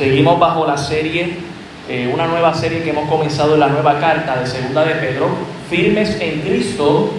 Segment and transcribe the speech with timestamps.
[0.00, 1.28] Seguimos bajo la serie,
[1.86, 5.28] eh, una nueva serie que hemos comenzado en la nueva carta de Segunda de Pedro,
[5.68, 7.10] firmes en Cristo,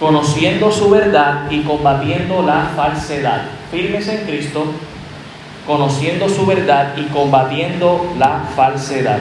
[0.00, 3.42] conociendo su verdad y combatiendo la falsedad.
[3.70, 4.64] Firmes en Cristo,
[5.66, 9.18] conociendo su verdad y combatiendo la falsedad.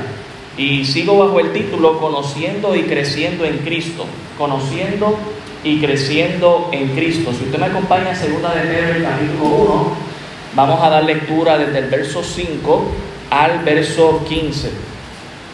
[0.58, 4.06] Y sigo bajo el título Conociendo y creciendo en Cristo.
[4.38, 5.18] Conociendo
[5.62, 7.34] y creciendo en Cristo.
[7.38, 10.13] Si usted me acompaña a segunda de Pedro, capítulo 1,
[10.56, 12.92] vamos a dar lectura desde el verso 5
[13.30, 14.72] al verso 15.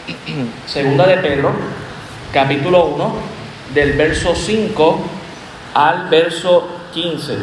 [0.66, 1.52] segunda de Pedro,
[2.34, 3.14] capítulo 1,
[3.74, 5.00] del verso 5
[5.74, 7.38] al verso 15.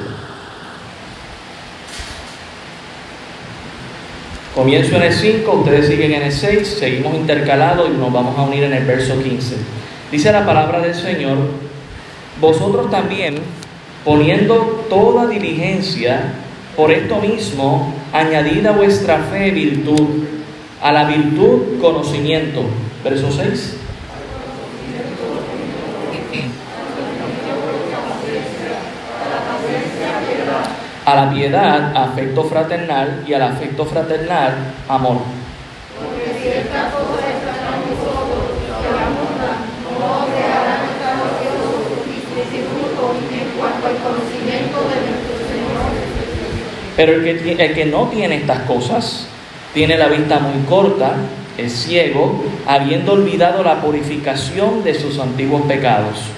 [4.55, 8.43] Comienzo en el 5, ustedes siguen en el 6, seguimos intercalados y nos vamos a
[8.43, 9.57] unir en el verso 15.
[10.11, 11.37] Dice la palabra del Señor,
[12.41, 13.39] vosotros también,
[14.03, 16.33] poniendo toda diligencia,
[16.77, 20.25] por esto mismo, añadid a vuestra fe virtud,
[20.83, 22.65] a la virtud conocimiento.
[23.03, 23.79] Verso 6.
[31.07, 35.19] A la piedad, afecto fraternal, y al afecto fraternal, amor.
[46.97, 49.29] Pero el que, el que no tiene estas cosas,
[49.75, 51.17] tiene la vista muy corta,
[51.59, 56.31] es ciego, habiendo olvidado la purificación de sus antiguos pecados.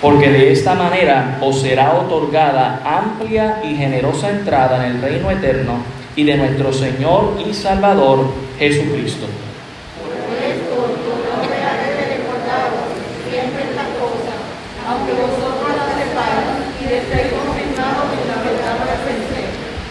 [0.00, 5.74] porque de esta manera os será otorgada amplia y generosa entrada en el reino eterno
[6.16, 9.26] y de nuestro Señor y Salvador Jesucristo.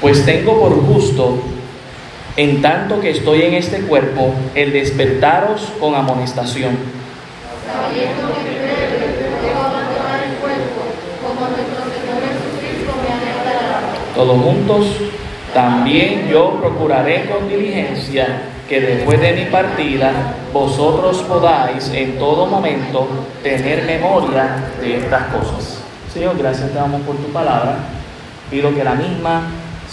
[0.01, 1.39] Pues tengo por justo,
[2.37, 6.77] en tanto que estoy en este cuerpo, el despertaros con amonestación.
[14.15, 14.87] Todos juntos,
[15.53, 20.11] también yo procuraré con diligencia que después de mi partida
[20.53, 23.07] vosotros podáis en todo momento
[23.43, 25.81] tener memoria de estas cosas.
[26.13, 27.79] Señor, gracias te damos por tu palabra.
[28.49, 29.41] Pido que la misma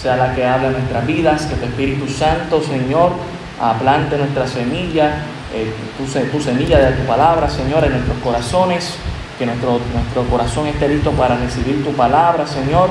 [0.00, 3.12] sea la que hable en nuestras vidas, que tu Espíritu Santo, Señor,
[3.60, 5.24] aplante nuestra semilla,
[5.54, 8.94] eh, tu, semilla de tu palabra, Señor, en nuestros corazones,
[9.38, 12.90] que nuestro, nuestro corazón esté listo para recibir tu palabra, Señor,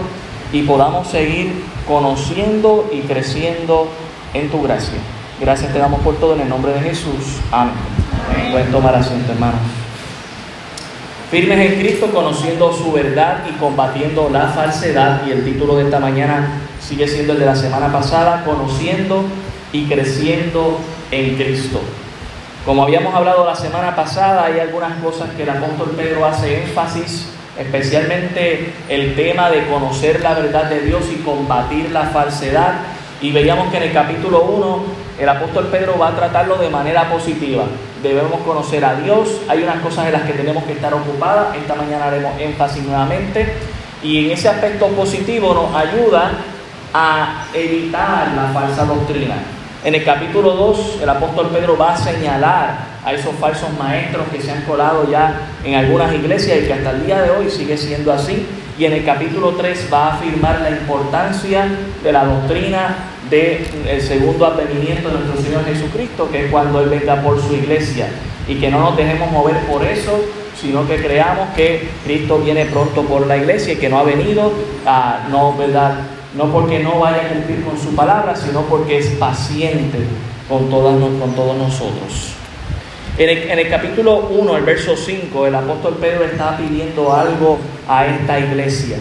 [0.52, 3.88] y podamos seguir conociendo y creciendo
[4.34, 4.98] en tu gracia.
[5.40, 7.40] Gracias te damos por todo en el nombre de Jesús.
[7.52, 7.74] Amén.
[8.52, 9.85] Pueden tomar asiento, hermanos.
[11.36, 15.24] Firmes en Cristo, conociendo su verdad y combatiendo la falsedad.
[15.28, 19.26] Y el título de esta mañana sigue siendo el de la semana pasada, conociendo
[19.74, 20.80] y creciendo
[21.12, 21.82] en Cristo.
[22.66, 27.28] Como habíamos hablado la semana pasada, hay algunas cosas que el apóstol Pedro hace énfasis,
[27.60, 32.76] especialmente el tema de conocer la verdad de Dios y combatir la falsedad.
[33.22, 34.84] Y veíamos que en el capítulo 1
[35.20, 37.66] el apóstol Pedro va a tratarlo de manera positiva.
[38.04, 41.76] Debemos conocer a Dios, hay unas cosas en las que tenemos que estar ocupadas, esta
[41.76, 43.54] mañana haremos énfasis nuevamente,
[44.04, 46.32] y en ese aspecto positivo nos ayuda
[46.94, 49.36] a evitar la falsa doctrina.
[49.84, 54.42] En el capítulo 2, el apóstol Pedro va a señalar a esos falsos maestros que
[54.42, 57.78] se han colado ya en algunas iglesias y que hasta el día de hoy sigue
[57.78, 58.48] siendo así.
[58.80, 61.68] Y en el capítulo 3 va a afirmar la importancia
[62.04, 62.96] de la doctrina
[63.30, 68.08] del segundo advenimiento de nuestro Señor Jesucristo, que es cuando Él venga por su iglesia.
[68.48, 70.24] Y que no nos dejemos mover por eso,
[70.60, 74.52] sino que creamos que Cristo viene pronto por la iglesia y que no ha venido
[75.30, 76.00] no, ¿verdad?
[76.36, 80.00] no porque no vaya a cumplir con su palabra, sino porque es paciente
[80.50, 82.34] con, todas, con todos nosotros.
[83.18, 87.58] En el, en el, capítulo 1, el verso 5, el apóstol Pedro está pidiendo algo
[87.88, 88.98] a esta iglesia.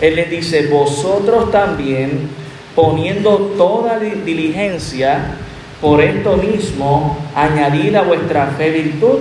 [0.00, 2.30] Él les dice, vosotros también,
[2.74, 5.36] poniendo toda diligencia,
[5.80, 9.18] por esto mismo, añadid a vuestra fe virtud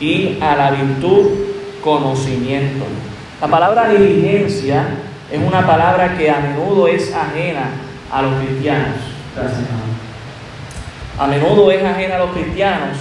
[0.00, 1.26] y a la virtud
[1.82, 2.84] conocimiento.
[3.40, 4.86] La palabra diligencia
[5.30, 7.70] es una palabra que a menudo es ajena
[8.10, 8.96] a los cristianos.
[11.18, 12.96] A menudo es ajena a los cristianos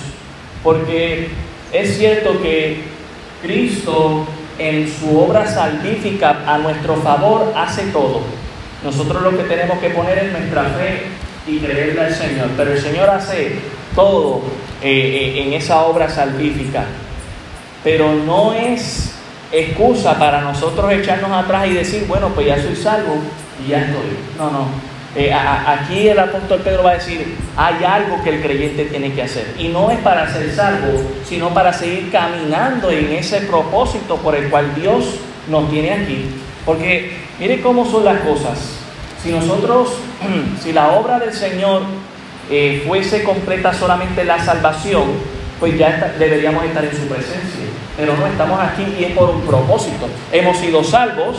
[0.63, 1.30] porque
[1.72, 2.84] es cierto que
[3.42, 4.25] Cristo
[4.60, 8.22] en su obra salvífica a nuestro favor hace todo.
[8.83, 11.04] Nosotros lo que tenemos que poner es nuestra fe
[11.48, 12.50] y creerle al Señor.
[12.57, 13.56] Pero el Señor hace
[13.95, 14.42] todo
[14.81, 16.86] eh, eh, en esa obra salvífica.
[17.83, 19.16] pero no es
[19.51, 23.16] excusa para nosotros echarnos atrás y decir, bueno, pues ya soy salvo
[23.63, 24.18] y ya estoy.
[24.38, 24.92] No, no.
[25.13, 29.24] Eh, aquí el apóstol Pedro va a decir, hay algo que el creyente tiene que
[29.24, 29.56] hacer.
[29.57, 34.50] Y no es para ser salvo, sino para seguir caminando en ese propósito por el
[34.50, 35.16] cual Dios
[35.50, 36.27] nos tiene aquí.
[36.66, 38.60] Porque mire cómo son las cosas.
[39.22, 39.96] Si nosotros,
[40.62, 41.82] si la obra del Señor
[42.52, 45.06] eh, fuese completa solamente la salvación,
[45.60, 47.66] pues ya deberíamos estar en su presencia.
[47.98, 50.08] Pero no estamos aquí y es por un propósito.
[50.32, 51.38] Hemos sido salvos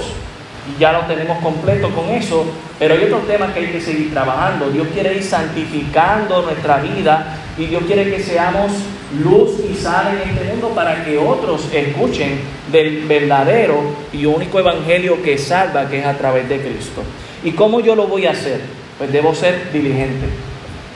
[0.69, 2.46] y ya lo tenemos completo con eso,
[2.81, 4.70] pero hay otros temas que hay que seguir trabajando.
[4.70, 8.72] Dios quiere ir santificando nuestra vida y Dios quiere que seamos
[9.20, 13.80] luz y sal en este mundo para que otros escuchen del verdadero
[14.12, 17.02] y único evangelio que salva, que es a través de Cristo.
[17.44, 18.60] ¿Y cómo yo lo voy a hacer?
[18.98, 20.26] Pues debo ser diligente.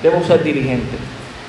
[0.02, 0.96] Debo ser diligente.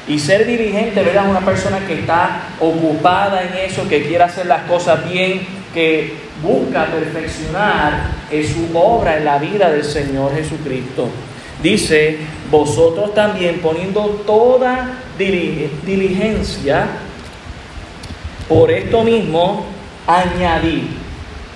[0.08, 1.30] Y ser dirigente, ¿verdad?
[1.30, 6.86] Una persona que está ocupada en eso, que quiere hacer las cosas bien, que busca
[6.86, 11.10] perfeccionar su obra en la vida del Señor Jesucristo.
[11.62, 12.20] Dice,
[12.52, 16.88] vosotros también poniendo toda diligencia,
[18.48, 19.66] por esto mismo,
[20.06, 20.88] añadir.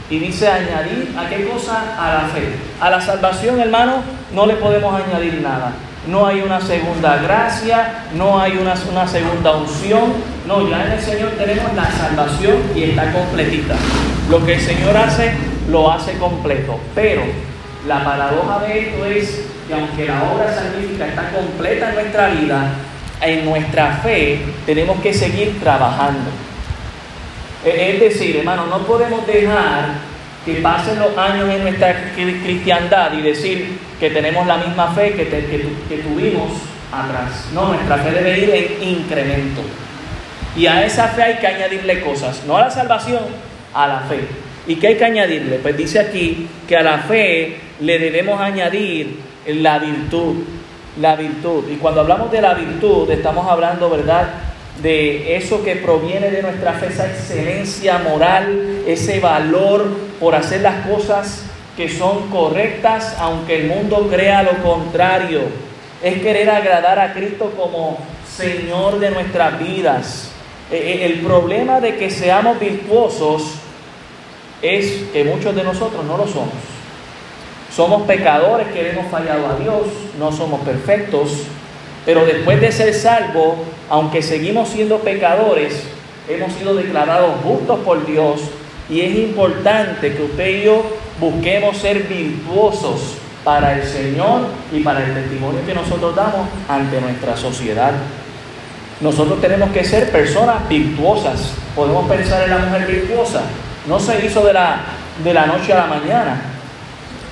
[0.09, 1.95] Y dice añadir a qué cosa?
[1.98, 2.44] A la fe.
[2.80, 4.03] A la salvación, hermano,
[4.33, 5.74] no le podemos añadir nada
[6.07, 10.13] no hay una segunda gracia, no hay una, una, segunda unción.
[10.47, 13.75] No, ya en el Señor tenemos la salvación y está completita.
[14.30, 15.33] Lo que el Señor hace,
[15.69, 16.80] lo hace completo.
[16.95, 17.21] Pero
[17.88, 22.74] la paradoja de esto es que aunque la obra salvífica está completa en nuestra vida,
[23.22, 26.30] en nuestra fe tenemos que seguir trabajando.
[27.63, 30.12] Es decir, hermano, no podemos dejar
[30.45, 35.28] que pasen los años en nuestra cristiandad y decir que tenemos la misma fe que,
[35.28, 36.51] que, tuvimos
[36.92, 37.50] atrás.
[37.54, 39.62] No, nuestra fe debe ir en incremento.
[40.56, 43.24] Y a esa fe hay que añadirle cosas, no a la salvación,
[43.74, 44.22] a la fe.
[44.68, 45.57] ¿Y qué hay que añadirle?
[45.57, 50.36] Pues dice aquí que a la fe le debemos añadir la virtud,
[51.00, 51.66] la virtud.
[51.69, 54.30] Y cuando hablamos de la virtud, estamos hablando, ¿verdad?
[54.81, 59.88] de eso que proviene de nuestra fe, esa excelencia moral, ese valor
[60.19, 61.44] por hacer las cosas
[61.78, 65.42] que son correctas, aunque el mundo crea lo contrario.
[66.01, 70.31] Es querer agradar a Cristo como Señor de nuestras vidas.
[70.72, 73.56] E, e, el problema de que seamos virtuosos
[74.62, 76.81] es que muchos de nosotros no lo somos.
[77.75, 79.88] Somos pecadores que hemos fallado a Dios,
[80.19, 81.44] no somos perfectos,
[82.06, 83.56] pero después de ser salvos,
[83.89, 85.83] aunque seguimos siendo pecadores,
[86.27, 88.41] hemos sido declarados justos por Dios
[88.89, 90.83] y es importante que usted y yo
[91.19, 93.15] busquemos ser virtuosos
[93.45, 97.94] para el Señor y para el testimonio que nosotros damos ante nuestra sociedad.
[99.00, 101.53] Nosotros tenemos que ser personas virtuosas.
[101.73, 103.44] Podemos pensar en la mujer virtuosa.
[103.88, 104.81] No se hizo de la,
[105.23, 106.50] de la noche a la mañana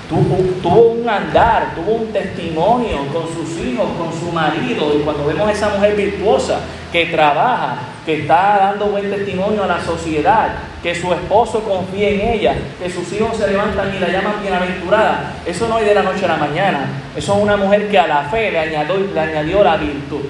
[0.10, 4.98] tuvo, un andar, tuvo un testimonio con sus hijos, con su marido.
[4.98, 6.60] Y cuando vemos a esa mujer virtuosa
[6.92, 10.50] que trabaja, que está dando buen testimonio a la sociedad,
[10.82, 15.34] que su esposo confía en ella, que sus hijos se levantan y la llaman bienaventurada,
[15.46, 16.88] eso no es de la noche a la mañana.
[17.16, 20.22] Eso es una mujer que a la fe le añadió, le añadió la virtud.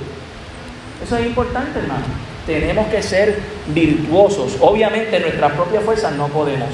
[1.01, 2.03] Eso es importante, hermano.
[2.45, 4.57] Tenemos que ser virtuosos.
[4.59, 6.69] Obviamente en nuestras propias fuerzas no podemos.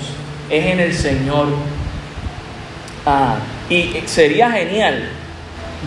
[0.49, 1.47] Es en el Señor
[3.07, 3.35] Ah,
[3.69, 5.09] y sería genial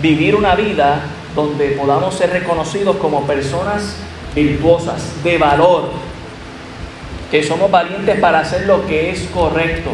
[0.01, 1.01] vivir una vida
[1.35, 3.97] donde podamos ser reconocidos como personas
[4.37, 5.91] virtuosas, de valor,
[7.29, 9.91] que somos valientes para hacer lo que es correcto,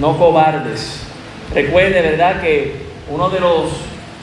[0.00, 1.02] no cobardes.
[1.52, 3.70] Recuerde, ¿verdad?, que uno de los,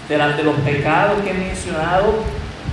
[0.10, 2.16] de, los pecados que he mencionado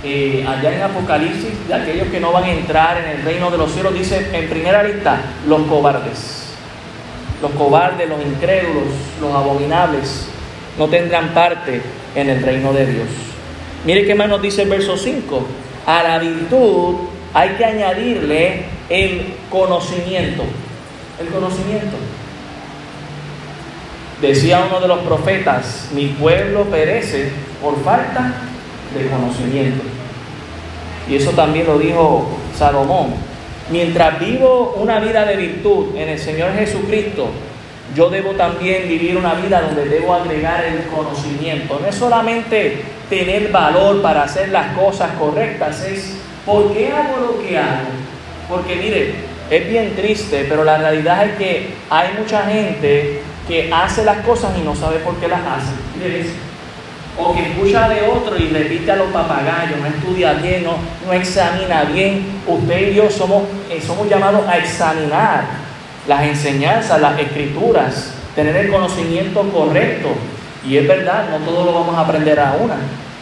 [0.03, 3.59] eh, allá en Apocalipsis, de aquellos que no van a entrar en el reino de
[3.59, 6.40] los cielos, dice en primera lista, los cobardes
[7.41, 8.83] los cobardes, los incrédulos,
[9.19, 10.27] los abominables,
[10.77, 11.81] no tendrán parte
[12.15, 13.07] en el reino de Dios.
[13.85, 15.41] Mire qué más nos dice el verso 5.
[15.85, 16.95] A la virtud
[17.33, 20.43] hay que añadirle el conocimiento.
[21.19, 21.97] El conocimiento.
[24.21, 27.31] Decía uno de los profetas, mi pueblo perece
[27.61, 28.33] por falta
[28.95, 29.83] de conocimiento.
[31.09, 33.30] Y eso también lo dijo Salomón.
[33.71, 37.29] Mientras vivo una vida de virtud en el Señor Jesucristo,
[37.95, 41.79] yo debo también vivir una vida donde debo agregar el conocimiento.
[41.81, 47.41] No es solamente tener valor para hacer las cosas correctas, es ¿por qué hago lo
[47.41, 47.89] que hago?
[48.49, 49.13] Porque mire,
[49.49, 54.51] es bien triste, pero la realidad es que hay mucha gente que hace las cosas
[54.57, 55.71] y no sabe por qué las hace.
[57.17, 61.13] O que escucha de otro y repite a los papagayos, no estudia bien, no, no
[61.13, 62.41] examina bien.
[62.47, 65.43] Usted y yo somos, eh, somos llamados a examinar
[66.07, 70.09] las enseñanzas, las escrituras, tener el conocimiento correcto.
[70.67, 72.75] Y es verdad, no todo lo vamos a aprender a una,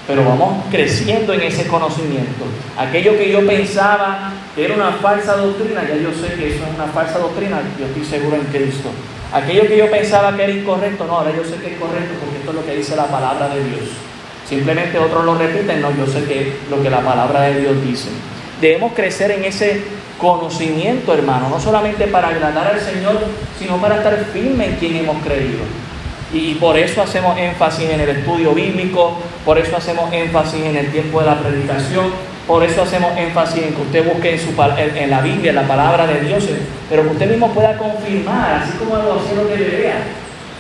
[0.08, 2.46] pero vamos creciendo en ese conocimiento.
[2.77, 6.75] Aquello que yo pensaba que era una falsa doctrina, ya yo sé que eso es
[6.75, 8.89] una falsa doctrina, yo estoy seguro en Cristo.
[9.31, 12.38] Aquello que yo pensaba que era incorrecto, no, ahora yo sé que es correcto porque
[12.39, 13.89] esto es lo que dice la palabra de Dios.
[14.48, 17.75] Simplemente otros lo repiten, no, yo sé que es lo que la palabra de Dios
[17.86, 18.09] dice.
[18.59, 19.83] Debemos crecer en ese
[20.17, 23.19] conocimiento, hermano, no solamente para agradar al Señor,
[23.59, 25.59] sino para estar firme en quien hemos creído.
[26.33, 30.91] Y por eso hacemos énfasis en el estudio bíblico, por eso hacemos énfasis en el
[30.91, 32.12] tiempo de la predicación,
[32.49, 34.41] por eso hacemos énfasis en que usted busque
[34.95, 36.45] en, la Biblia, en la palabra de Dios,
[36.89, 39.97] pero que usted mismo pueda confirmar, así como lo hacía de Berea,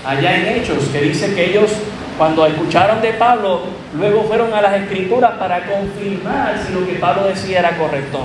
[0.05, 1.71] allá en Hechos, que dice que ellos
[2.15, 3.61] cuando escucharon de Pablo,
[3.97, 8.19] luego fueron a las escrituras para confirmar si lo que Pablo decía era correcto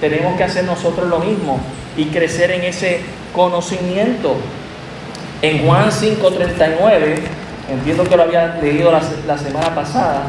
[0.00, 1.58] Tenemos que hacer nosotros lo mismo
[1.96, 3.00] y crecer en ese
[3.34, 4.36] conocimiento.
[5.42, 7.16] En Juan 5:39,
[7.72, 10.26] entiendo que lo había leído la semana pasada,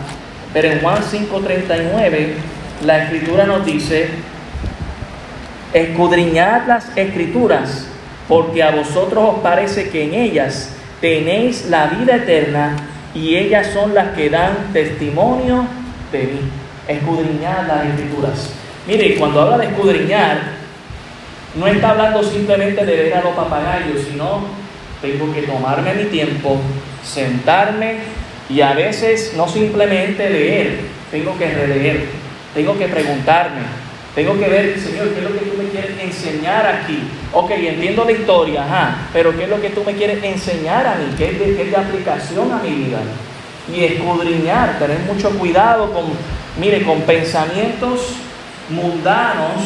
[0.51, 4.09] pero en Juan 5:39 la escritura nos dice,
[5.73, 7.87] escudriñad las escrituras,
[8.27, 12.75] porque a vosotros os parece que en ellas tenéis la vida eterna
[13.13, 15.65] y ellas son las que dan testimonio
[16.11, 16.39] de mí.
[16.87, 18.49] Escudriñad las escrituras.
[18.87, 20.39] Mire, cuando habla de escudriñar,
[21.55, 24.41] no está hablando simplemente de ver a los papagayos, sino
[25.01, 26.57] tengo que tomarme mi tiempo,
[27.03, 27.95] sentarme
[28.49, 30.79] y a veces no simplemente leer,
[31.09, 32.24] tengo que releer
[32.55, 33.61] tengo que preguntarme,
[34.15, 37.03] tengo que ver, Señor, ¿qué es lo que tú me quieres enseñar aquí?
[37.33, 40.95] Ok, entiendo la historia, ajá, pero ¿qué es lo que tú me quieres enseñar a
[40.95, 41.13] mí?
[41.17, 42.99] ¿Qué es de, qué aplicación a mi vida?
[43.71, 46.05] Y escudriñar, tener mucho cuidado con,
[46.57, 48.13] mire, con pensamientos
[48.69, 49.61] mundanos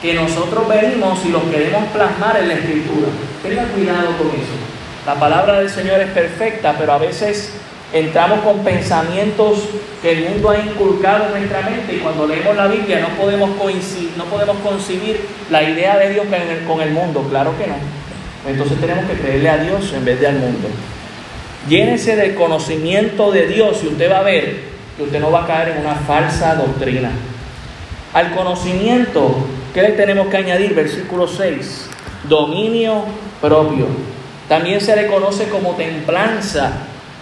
[0.00, 3.08] que nosotros venimos y los queremos plasmar en la escritura.
[3.42, 4.54] Tenga cuidado con eso.
[5.06, 7.52] La palabra del Señor es perfecta, pero a veces
[7.92, 9.58] entramos con pensamientos
[10.00, 13.50] que el mundo ha inculcado en nuestra mente y cuando leemos la Biblia no podemos,
[14.16, 15.20] no podemos concebir
[15.50, 16.26] la idea de Dios
[16.66, 17.74] con el, mundo, claro que no.
[18.48, 20.68] Entonces tenemos que creerle a Dios en vez de al mundo.
[21.68, 25.46] Llénese del conocimiento de Dios y usted va a ver que usted no va a
[25.46, 27.10] caer en una falsa doctrina.
[28.14, 29.36] Al conocimiento,
[29.72, 30.74] ¿qué le tenemos que añadir?
[30.74, 31.88] Versículo 6,
[32.28, 33.04] dominio
[33.40, 33.86] propio.
[34.48, 36.72] También se le conoce como templanza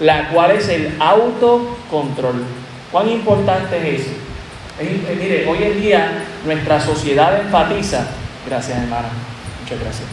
[0.00, 2.42] la cual es el autocontrol.
[2.90, 4.10] ¿Cuán importante es eso?
[4.80, 8.06] mire, hoy en día nuestra sociedad enfatiza,
[8.48, 9.08] gracias hermana,
[9.60, 10.08] muchas gracias,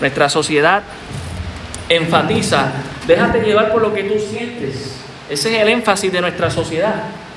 [0.00, 0.82] nuestra sociedad
[1.88, 2.70] enfatiza,
[3.08, 4.98] déjate llevar por lo que tú sientes.
[5.28, 6.94] Ese es el énfasis de nuestra sociedad.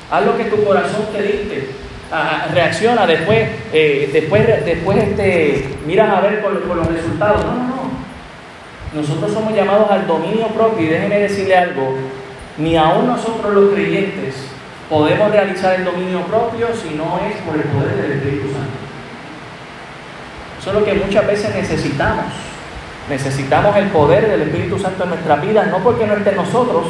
[0.09, 1.69] Haz lo que tu corazón te dicte.
[2.11, 7.45] Ah, ah, reacciona después, eh, después, después este, miras a ver por, por los resultados.
[7.45, 7.70] No.
[8.93, 11.95] Nosotros somos llamados al dominio propio y déjenme decirle algo,
[12.57, 14.35] ni aún nosotros los creyentes
[14.89, 18.81] podemos realizar el dominio propio si no es por el poder del Espíritu Santo.
[20.59, 22.25] Eso es lo que muchas veces necesitamos.
[23.09, 26.87] Necesitamos el poder del Espíritu Santo en nuestra vida, no porque no esté nosotros,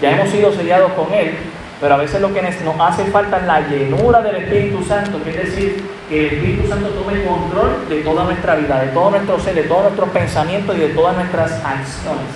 [0.00, 1.36] ya hemos sido sellados con Él,
[1.80, 5.30] pero a veces lo que nos hace falta es la llenura del Espíritu Santo, que
[5.30, 9.40] es decir, que el Espíritu Santo tome control de toda nuestra vida, de todo nuestro
[9.40, 12.26] ser, de todos nuestros pensamientos y de todas nuestras acciones.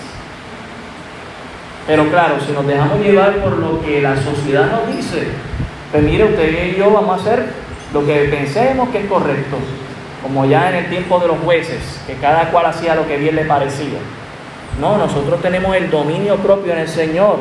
[1.87, 5.29] Pero claro, si nos dejamos llevar por lo que la sociedad nos dice,
[5.91, 7.47] pues mire, usted y yo vamos a hacer
[7.93, 9.57] lo que pensemos que es correcto,
[10.23, 13.35] como ya en el tiempo de los jueces, que cada cual hacía lo que bien
[13.35, 13.99] le parecía.
[14.81, 17.41] No, nosotros tenemos el dominio propio en el Señor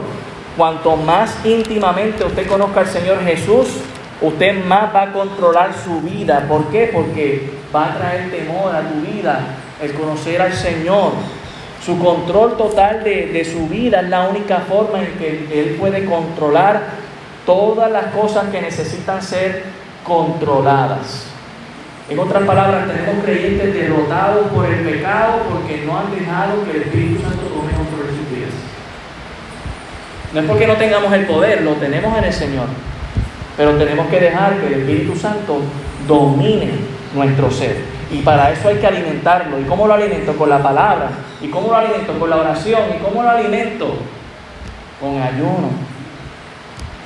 [0.57, 3.67] Cuanto más íntimamente usted conozca al Señor Jesús,
[4.21, 6.45] usted más va a controlar su vida.
[6.47, 6.89] ¿Por qué?
[6.93, 9.39] Porque va a traer temor a tu vida
[9.81, 11.13] el conocer al Señor.
[11.83, 16.81] Su control total de, su vida es la única forma en que Él puede controlar
[17.45, 19.63] todas las cosas que necesitan ser
[20.03, 21.25] controladas.
[22.07, 26.81] En otras palabras, tenemos creyentes derrotados por el pecado porque no han dejado que el
[26.83, 28.53] Espíritu Santo tome control de sus vidas.
[30.33, 32.67] No es porque no tengamos el poder, lo tenemos en el Señor.
[33.61, 35.59] Pero tenemos que dejar que el Espíritu Santo
[36.07, 36.71] domine
[37.13, 37.77] nuestro ser.
[38.11, 39.59] Y para eso hay que alimentarlo.
[39.59, 40.35] ¿Y cómo lo alimento?
[40.35, 41.11] Con la palabra.
[41.39, 42.17] ¿Y cómo lo alimento?
[42.17, 42.81] Con la oración.
[42.97, 43.93] ¿Y cómo lo alimento?
[44.99, 45.69] Con ayuno.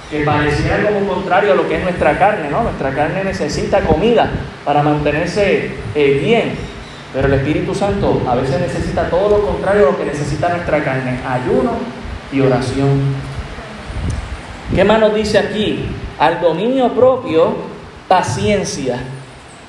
[0.10, 2.64] Que pareciera como contrario a lo que es nuestra carne, ¿no?
[2.64, 4.30] Nuestra carne necesita comida
[4.64, 6.54] para mantenerse eh, bien.
[7.14, 10.82] Pero el Espíritu Santo a veces necesita todo lo contrario a lo que necesita nuestra
[10.86, 11.20] carne.
[11.28, 11.74] Ayuno
[12.32, 13.14] y oración.
[14.74, 15.90] ¿Qué más nos dice aquí?
[16.20, 17.56] Al dominio propio,
[18.08, 19.00] paciencia.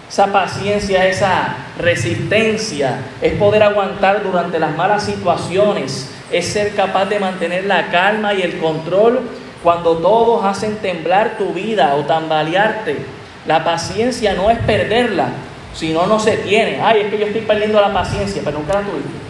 [0.09, 7.19] Esa paciencia, esa resistencia, es poder aguantar durante las malas situaciones, es ser capaz de
[7.19, 9.21] mantener la calma y el control
[9.62, 12.99] cuando todos hacen temblar tu vida o tambalearte.
[13.47, 15.31] La paciencia no es perderla,
[15.75, 16.81] sino no se tiene.
[16.81, 19.26] Ay, es que yo estoy perdiendo la paciencia, pero nunca la tuviste.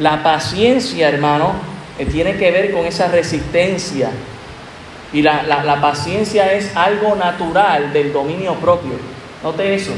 [0.00, 1.52] La paciencia, hermano,
[1.98, 4.10] eh, tiene que ver con esa resistencia,
[5.12, 8.92] y la, paciencia es algo natural del dominio propio.
[9.42, 9.92] Note eso,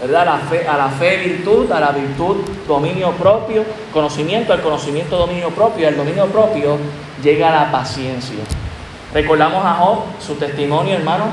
[0.00, 0.24] ¿verdad?
[0.24, 5.50] La fe, a la fe virtud, a la virtud dominio propio, conocimiento, al conocimiento dominio
[5.50, 6.78] propio, al dominio propio
[7.22, 8.38] llega la paciencia.
[9.12, 11.26] Recordamos a Job, su testimonio, hermano.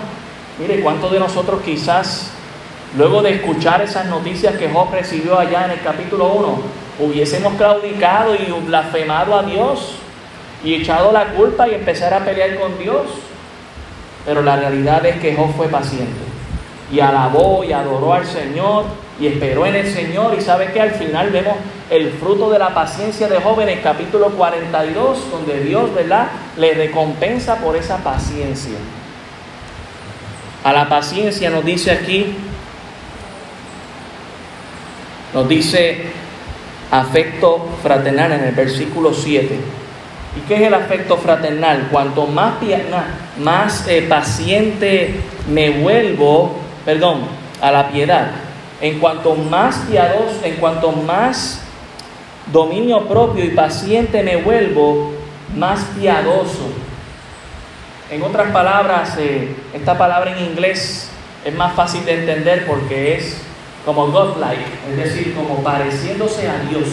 [0.59, 2.31] Mire, ¿cuántos de nosotros quizás,
[2.97, 6.59] luego de escuchar esas noticias que Job recibió allá en el capítulo 1,
[6.99, 10.00] hubiésemos claudicado y blasfemado a Dios
[10.63, 13.07] y echado la culpa y empezar a pelear con Dios?
[14.25, 16.19] Pero la realidad es que Job fue paciente
[16.91, 18.85] y alabó y adoró al Señor
[19.19, 21.55] y esperó en el Señor y sabe que al final vemos
[21.89, 26.27] el fruto de la paciencia de Job en el capítulo 42 donde Dios, ¿verdad?,
[26.57, 28.77] le recompensa por esa paciencia.
[30.63, 32.35] A la paciencia nos dice aquí,
[35.33, 36.05] nos dice
[36.91, 39.80] afecto fraternal en el versículo 7.
[40.35, 41.89] ¿Y qué es el afecto fraternal?
[41.91, 42.53] Cuanto más,
[43.37, 45.15] más eh, paciente
[45.49, 47.21] me vuelvo, perdón,
[47.61, 48.31] a la piedad,
[48.79, 51.61] en cuanto más piadoso, en cuanto más
[52.51, 55.11] dominio propio y paciente me vuelvo,
[55.55, 56.71] más piadoso.
[58.09, 61.09] En otras palabras, eh, esta palabra en inglés
[61.43, 63.41] es más fácil de entender porque es
[63.85, 66.87] como godlike, es decir, como pareciéndose a Dios.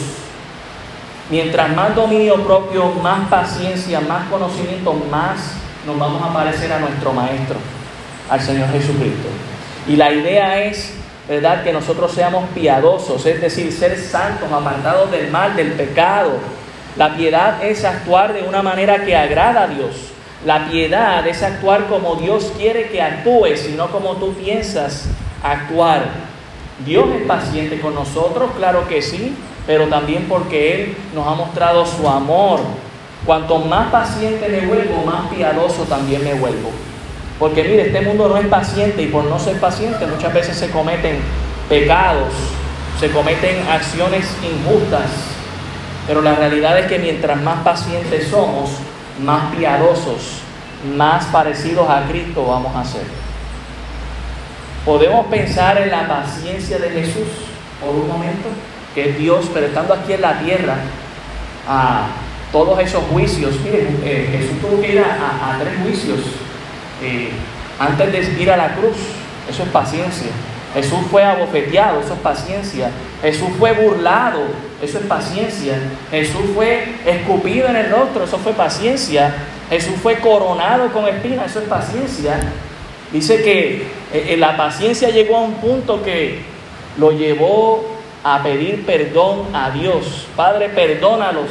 [1.31, 5.53] Mientras más dominio propio, más paciencia, más conocimiento, más
[5.87, 7.57] nos vamos a parecer a nuestro Maestro,
[8.31, 9.29] al Señor Jesucristo.
[9.87, 10.95] Y la idea es,
[11.29, 16.33] ¿verdad?, que nosotros seamos piadosos, es decir, ser santos, apartados del mal, del pecado.
[16.97, 20.13] La piedad es actuar de una manera que agrada a Dios.
[20.47, 25.05] La piedad es actuar como Dios quiere que actúes y no como tú piensas
[25.43, 26.05] actuar.
[26.87, 29.35] Dios es paciente con nosotros, claro que sí,
[29.69, 32.61] pero también porque Él nos ha mostrado su amor.
[33.27, 36.71] Cuanto más paciente me vuelvo, más piadoso también me vuelvo.
[37.39, 40.71] Porque mire, este mundo no es paciente y por no ser paciente muchas veces se
[40.71, 41.19] cometen
[41.69, 42.33] pecados,
[42.99, 45.11] se cometen acciones injustas.
[46.07, 48.71] Pero la realidad es que mientras más pacientes somos,
[49.23, 50.39] más piadosos,
[50.97, 53.05] más parecidos a Cristo vamos a ser.
[54.87, 57.29] Podemos pensar en la paciencia de Jesús
[57.83, 58.49] por un momento
[58.99, 60.77] que es Dios, pero estando aquí en la tierra,
[61.69, 62.09] a
[62.51, 63.55] todos esos juicios.
[63.63, 66.19] Miren, eh, Jesús tuvo que ir a, tres juicios
[67.01, 67.31] eh,
[67.79, 68.97] antes de ir a la cruz.
[69.49, 70.31] Eso es paciencia.
[70.75, 72.91] Jesús fue abofeteado, eso es paciencia.
[73.23, 74.41] Jesús fue burlado,
[74.83, 75.79] eso es paciencia.
[76.11, 79.33] Jesús fue escupido en el rostro, eso fue paciencia.
[79.71, 82.41] Jesús fue coronado con espinas, eso es paciencia.
[83.13, 86.41] Dice que eh, la paciencia llegó a un punto que
[86.99, 90.27] lo llevó a pedir perdón a Dios.
[90.37, 91.51] Padre, perdónalos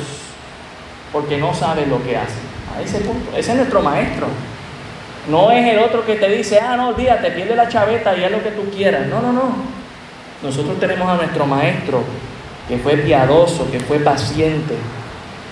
[1.11, 2.47] porque no saben lo que hacen.
[2.75, 3.35] A ese punto.
[3.35, 4.27] Ese es nuestro maestro.
[5.29, 8.31] No es el otro que te dice, ah, no, te pierde la chaveta y haz
[8.31, 9.07] lo que tú quieras.
[9.07, 9.55] No, no, no.
[10.43, 12.03] Nosotros tenemos a nuestro maestro
[12.67, 14.75] que fue piadoso, que fue paciente.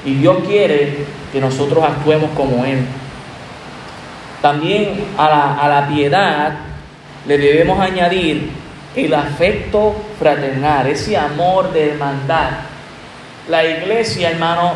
[0.06, 2.86] Y Dios quiere que nosotros actuemos como Él.
[4.42, 6.54] También a la, a la piedad
[7.28, 8.52] le debemos añadir
[8.96, 12.52] el afecto fraternal, ese amor de hermandad.
[13.50, 14.74] La iglesia, hermano,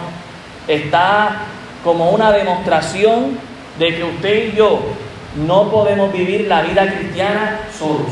[0.67, 1.37] está
[1.83, 3.37] como una demostración
[3.79, 4.81] de que usted y yo
[5.47, 8.11] no podemos vivir la vida cristiana solos.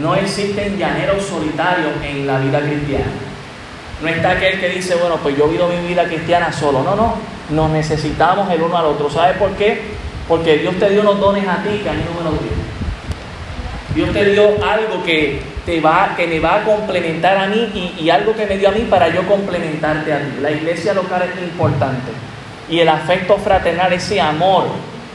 [0.00, 3.06] No existen llaneros solitarios en la vida cristiana.
[4.02, 6.82] No está aquel que dice, bueno, pues yo vivo mi vida cristiana solo.
[6.82, 7.14] No, no.
[7.48, 9.08] Nos necesitamos el uno al otro.
[9.08, 9.80] ¿Sabe por qué?
[10.28, 12.55] Porque Dios te dio unos dones a ti que a mí no me los dio.
[13.96, 18.10] Dios te dio algo que, te va, que me va a complementar a mí y,
[18.10, 20.34] algo que me dio a mí para yo complementarte a ti.
[20.42, 22.12] La iglesia local es importante.
[22.68, 24.66] Y el afecto fraternal, ese amor,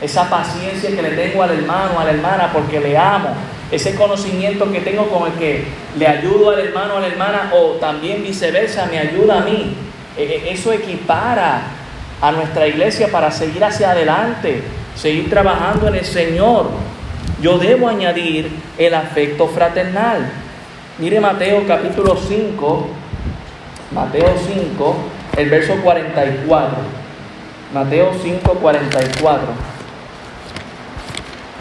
[0.02, 3.30] esa paciencia que le tengo al hermano, a la hermana, porque le amo,
[3.70, 5.64] ese conocimiento que tengo con el que
[5.96, 9.76] le ayudo al hermano, a la hermana, o también viceversa, me ayuda a mí.
[10.18, 11.62] E, e, eso equipara
[12.20, 14.64] a nuestra iglesia para seguir hacia adelante,
[14.96, 16.91] seguir trabajando en el Señor
[17.42, 20.30] yo debo añadir el afecto fraternal.
[21.00, 22.88] Mire Mateo capítulo 5,
[23.92, 24.96] Mateo 5,
[25.38, 26.78] el verso 44.
[27.74, 29.40] Mateo 5:44.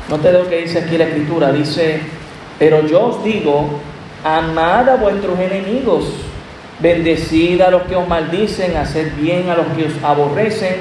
[0.09, 1.53] Note lo que dice aquí la escritura.
[1.53, 2.01] Dice,
[2.59, 3.81] pero yo os digo,
[4.25, 6.05] amad a vuestros enemigos,
[6.81, 10.77] bendecid a los que os maldicen, haced bien a los que os aborrecen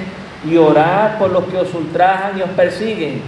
[0.50, 3.22] y orad por los que os ultrajan y os persiguen,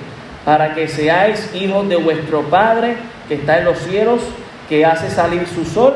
[0.46, 4.22] para que seáis hijos de vuestro Padre que está en los cielos,
[4.68, 5.94] que hace salir su sol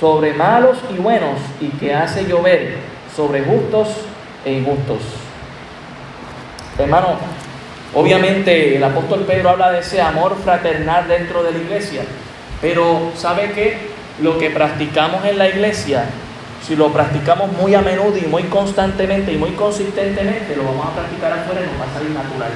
[0.00, 2.76] sobre malos y buenos y que hace llover
[3.14, 3.88] sobre justos
[4.44, 4.98] e injustos.
[6.78, 7.16] Hermano,
[7.94, 12.02] obviamente el apóstol Pedro habla de ese amor fraternal dentro de la iglesia,
[12.60, 13.78] pero ¿sabe qué?
[14.20, 16.04] Lo que practicamos en la iglesia,
[16.66, 20.94] si lo practicamos muy a menudo y muy constantemente y muy consistentemente, lo vamos a
[20.94, 22.50] practicar afuera y nos va a salir natural.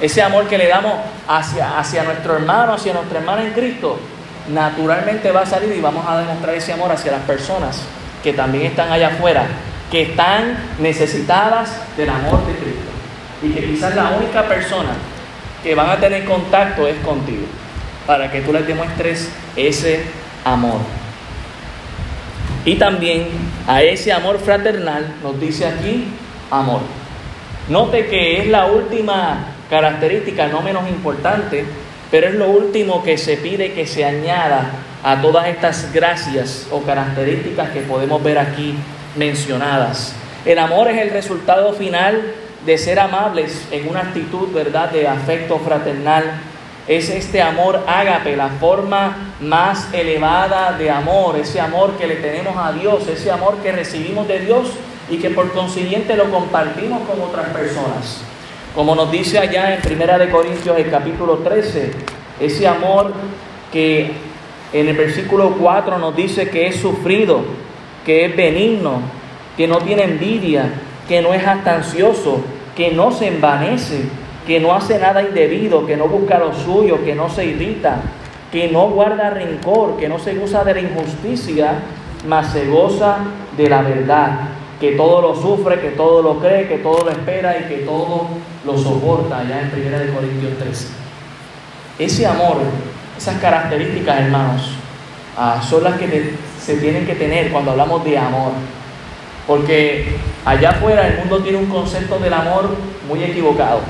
[0.00, 0.94] Ese amor que le damos
[1.28, 3.98] hacia, hacia nuestro hermano, hacia nuestra hermana en Cristo,
[4.52, 7.82] naturalmente va a salir y vamos a demostrar ese amor hacia las personas
[8.22, 9.46] que también están allá afuera,
[9.90, 12.90] que están necesitadas del amor de Cristo.
[13.42, 14.90] Y que quizás la única persona
[15.62, 17.46] que van a tener contacto es contigo,
[18.06, 20.04] para que tú les demuestres ese
[20.44, 20.80] amor.
[22.64, 23.28] Y también
[23.66, 26.06] a ese amor fraternal nos dice aquí
[26.50, 26.80] amor.
[27.68, 31.64] Note que es la última característica, no menos importante,
[32.10, 34.70] pero es lo último que se pide que se añada
[35.02, 38.74] a todas estas gracias o características que podemos ver aquí
[39.16, 40.14] mencionadas.
[40.44, 45.58] El amor es el resultado final de ser amables en una actitud, ¿verdad?, de afecto
[45.58, 46.24] fraternal.
[46.86, 52.56] Es este amor ágape, la forma más elevada de amor, ese amor que le tenemos
[52.56, 54.68] a Dios, ese amor que recibimos de Dios
[55.10, 58.22] y que por consiguiente lo compartimos con otras personas.
[58.74, 61.92] Como nos dice allá en Primera de Corintios el capítulo 13,
[62.40, 63.12] ese amor
[63.72, 64.10] que
[64.72, 67.44] en el versículo 4 nos dice que es sufrido,
[68.04, 69.00] que es benigno,
[69.56, 70.72] que no tiene envidia,
[71.06, 72.40] que no es ansioso,
[72.74, 74.06] que no se envanece,
[74.44, 78.00] que no hace nada indebido, que no busca lo suyo, que no se irrita,
[78.50, 81.74] que no guarda rencor, que no se usa de la injusticia,
[82.26, 83.18] mas se goza
[83.56, 84.48] de la verdad
[84.80, 88.28] que todo lo sufre, que todo lo cree, que todo lo espera y que todo
[88.64, 90.88] lo soporta, allá en 1 Corintios 13.
[91.98, 92.58] Ese amor,
[93.16, 94.70] esas características, hermanos,
[95.36, 98.52] ah, son las que se tienen que tener cuando hablamos de amor.
[99.46, 102.70] Porque allá afuera el mundo tiene un concepto del amor
[103.08, 103.80] muy equivocado.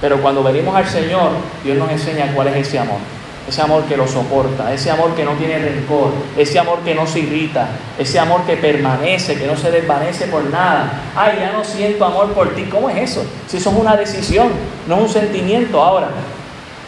[0.00, 1.30] Pero cuando venimos al Señor,
[1.64, 3.17] Dios nos enseña cuál es ese amor
[3.48, 7.06] ese amor que lo soporta, ese amor que no tiene rencor, ese amor que no
[7.06, 11.00] se irrita, ese amor que permanece, que no se desvanece por nada.
[11.16, 12.64] Ay, ya no siento amor por ti.
[12.64, 13.24] ¿Cómo es eso?
[13.46, 14.48] Si eso es una decisión,
[14.86, 15.82] no es un sentimiento.
[15.82, 16.10] Ahora,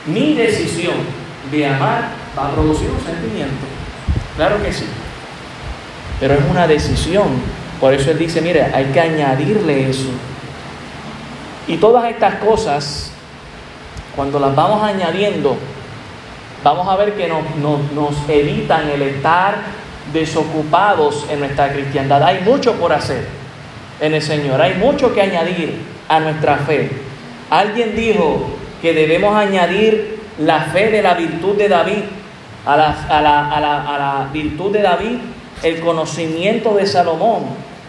[0.07, 0.97] mi decisión
[1.51, 3.65] de amar va a producir un sentimiento.
[4.37, 4.85] Claro que sí.
[6.21, 7.41] Pero es una decisión.
[7.81, 10.11] Por eso él dice, mire, hay que añadirle eso.
[11.67, 13.13] Y todas estas cosas,
[14.15, 15.57] cuando las vamos añadiendo,
[16.63, 17.43] vamos a ver que nos,
[17.93, 19.57] nos, evitan el estar
[20.13, 22.23] desocupados en nuestra cristiandad.
[22.23, 23.27] Hay mucho por hacer
[24.01, 26.91] en el Señor, hay mucho que añadir a nuestra fe.
[27.51, 28.47] Alguien dijo
[28.81, 32.03] que debemos añadir la fe de la virtud de David,
[32.65, 35.19] a la, a la, a la, a la virtud de David,
[35.63, 37.45] el conocimiento de Salomón,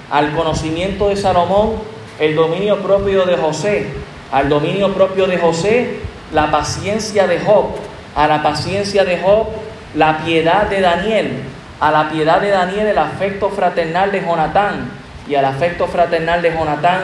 [0.09, 1.75] al conocimiento de Salomón,
[2.19, 3.87] el dominio propio de José,
[4.31, 5.99] al dominio propio de José,
[6.33, 7.65] la paciencia de Job,
[8.15, 9.47] a la paciencia de Job,
[9.95, 11.43] la piedad de Daniel,
[11.79, 14.91] a la piedad de Daniel el afecto fraternal de Jonatán
[15.27, 17.01] y al afecto fraternal de Jonatán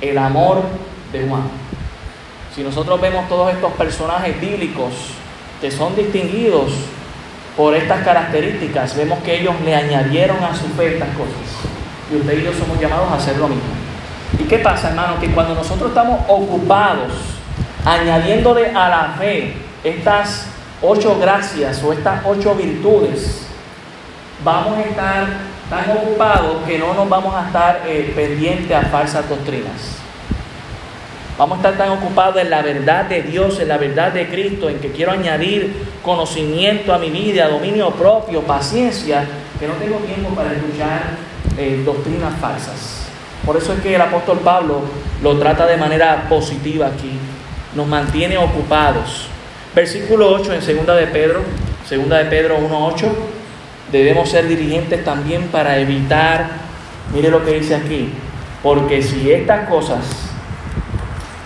[0.00, 0.62] el amor
[1.12, 1.42] de Juan.
[2.54, 4.92] Si nosotros vemos todos estos personajes bíblicos
[5.60, 6.72] que son distinguidos
[7.56, 11.34] por estas características, vemos que ellos le añadieron a su fe estas cosas.
[12.12, 13.62] Y usted y yo somos llamados a hacer lo mismo.
[14.38, 15.20] ¿Y qué pasa, hermano?
[15.20, 17.12] Que cuando nosotros estamos ocupados
[17.84, 20.46] añadiéndole a la fe estas
[20.82, 23.46] ocho gracias o estas ocho virtudes,
[24.44, 25.26] vamos a estar
[25.68, 29.98] tan ocupados que no nos vamos a estar eh, pendientes a falsas doctrinas.
[31.38, 34.68] Vamos a estar tan ocupados en la verdad de Dios, en la verdad de Cristo,
[34.68, 39.24] en que quiero añadir conocimiento a mi vida, dominio propio, paciencia,
[39.58, 41.02] que no tengo tiempo para escuchar
[41.56, 43.06] eh, doctrinas falsas.
[43.46, 44.82] Por eso es que el apóstol Pablo
[45.22, 47.12] lo trata de manera positiva aquí.
[47.74, 49.28] Nos mantiene ocupados.
[49.74, 51.42] Versículo 8 en segunda de Pedro,
[51.86, 53.08] segunda de Pedro 1.8,
[53.92, 56.48] debemos ser dirigentes también para evitar,
[57.14, 58.12] mire lo que dice aquí,
[58.64, 60.00] porque si estas cosas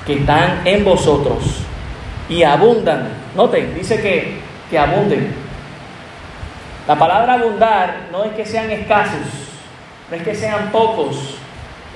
[0.06, 1.44] que están en vosotros
[2.30, 4.38] y abundan, noten, dice que,
[4.70, 5.34] que abunden.
[6.88, 9.20] La palabra abundar no es que sean escasos,
[10.10, 11.36] no es que sean pocos,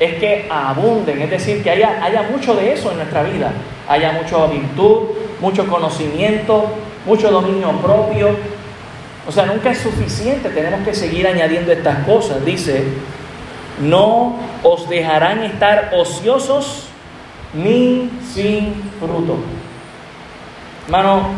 [0.01, 3.53] es que abunden, es decir, que haya, haya mucho de eso en nuestra vida,
[3.89, 5.09] haya mucha virtud,
[5.41, 6.67] mucho conocimiento,
[7.05, 8.31] mucho dominio propio.
[9.27, 12.45] O sea, nunca es suficiente, tenemos que seguir añadiendo estas cosas.
[12.45, 12.85] Dice,
[13.81, 16.87] no os dejarán estar ociosos
[17.55, 19.37] ni sin fruto.
[20.87, 21.29] Hermano,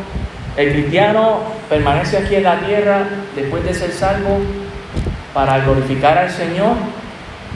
[0.57, 4.38] el cristiano permanece aquí en la tierra después de ser salvo
[5.33, 6.75] para glorificar al Señor,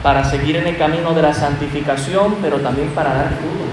[0.05, 3.65] para seguir en el camino de la santificación, pero también para dar fruto,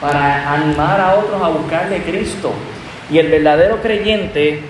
[0.00, 2.52] para animar a otros a buscar de Cristo.
[3.10, 4.62] Y el verdadero creyente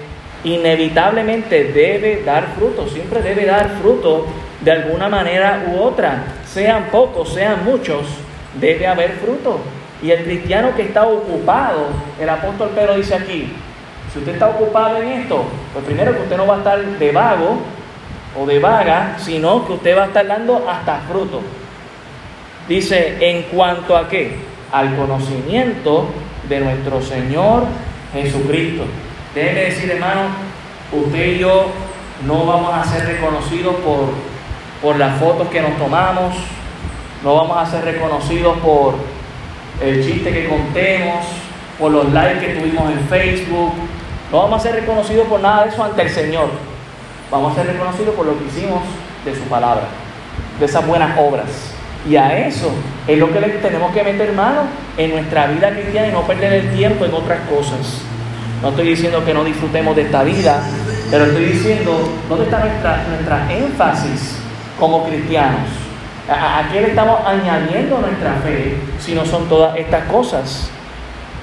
[0.45, 4.25] inevitablemente debe dar fruto, siempre debe dar fruto
[4.63, 8.07] de alguna manera u otra, sean pocos, sean muchos,
[8.59, 9.61] debe haber fruto.
[10.03, 13.53] Y el cristiano que está ocupado, el apóstol Pedro dice aquí,
[14.11, 17.13] si usted está ocupado en esto, pues primero que usted no va a estar de
[17.13, 17.59] vago
[18.37, 21.41] o de vaga, sino que usted va a estar dando hasta fruto.
[22.69, 24.37] Dice, en cuanto a qué?
[24.73, 26.07] Al conocimiento
[26.49, 27.65] de nuestro Señor
[28.13, 28.85] Jesucristo.
[29.35, 30.23] Déjeme decir, hermano,
[30.93, 31.67] usted y yo
[32.27, 34.11] no vamos a ser reconocidos por,
[34.83, 36.35] por las fotos que nos tomamos,
[37.23, 38.95] no vamos a ser reconocidos por
[39.83, 41.25] el chiste que contemos,
[41.79, 43.73] por los likes que tuvimos en Facebook.
[44.31, 46.49] No vamos a ser reconocidos por nada de eso ante el Señor.
[47.31, 48.81] Vamos a ser reconocidos por lo que hicimos
[49.25, 49.85] de su palabra,
[50.59, 51.47] de esas buenas obras.
[52.09, 52.71] Y a eso
[53.07, 54.63] es lo que tenemos que meter mano
[54.97, 58.01] en nuestra vida cristiana y no perder el tiempo en otras cosas.
[58.63, 60.63] No estoy diciendo que no disfrutemos de esta vida,
[61.11, 64.39] pero estoy diciendo dónde está nuestra, énfasis
[64.81, 65.69] como cristianos.
[66.31, 70.71] ¿A, qué le estamos añadiendo nuestra fe si no son todas estas cosas?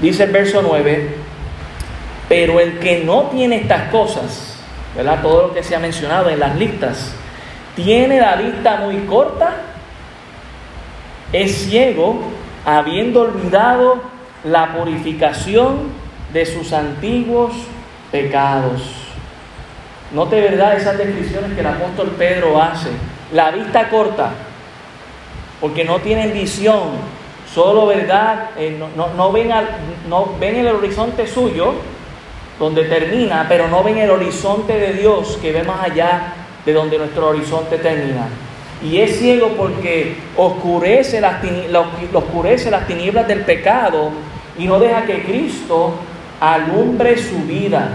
[0.02, 1.15] Dice el verso 9,
[2.28, 4.55] pero el que no tiene estas cosas,
[4.95, 5.21] ¿verdad?
[5.21, 7.13] Todo lo que se ha mencionado en las listas,
[7.75, 9.55] tiene la vista muy corta,
[11.34, 12.21] es ciego,
[12.65, 14.01] habiendo olvidado
[14.45, 15.89] la purificación
[16.31, 17.53] de sus antiguos
[18.12, 18.81] pecados.
[20.13, 22.89] Note verdad esas descripciones que el apóstol Pedro hace.
[23.34, 24.31] La vista corta,
[25.60, 26.91] porque no tienen visión,
[27.53, 29.51] solo verdad, eh, no, ven
[30.08, 31.73] no ven el horizonte suyo,
[32.60, 36.34] donde termina, pero no ven el horizonte de Dios que ve más allá
[36.65, 38.28] de donde nuestro horizonte termina.
[38.84, 41.36] Y es ciego porque oscurece las,
[42.13, 44.12] oscurece las tinieblas del pecado
[44.58, 45.94] y no deja que Cristo
[46.39, 47.89] alumbre su vida.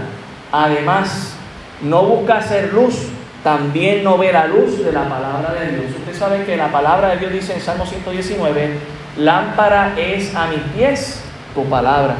[0.51, 1.33] Además,
[1.81, 3.07] no busca hacer luz,
[3.43, 5.85] también no ve la luz de la palabra de Dios.
[5.97, 8.77] Usted sabe que la palabra de Dios dice en Salmo 119,
[9.17, 11.23] lámpara es a mis pies
[11.55, 12.15] tu palabra.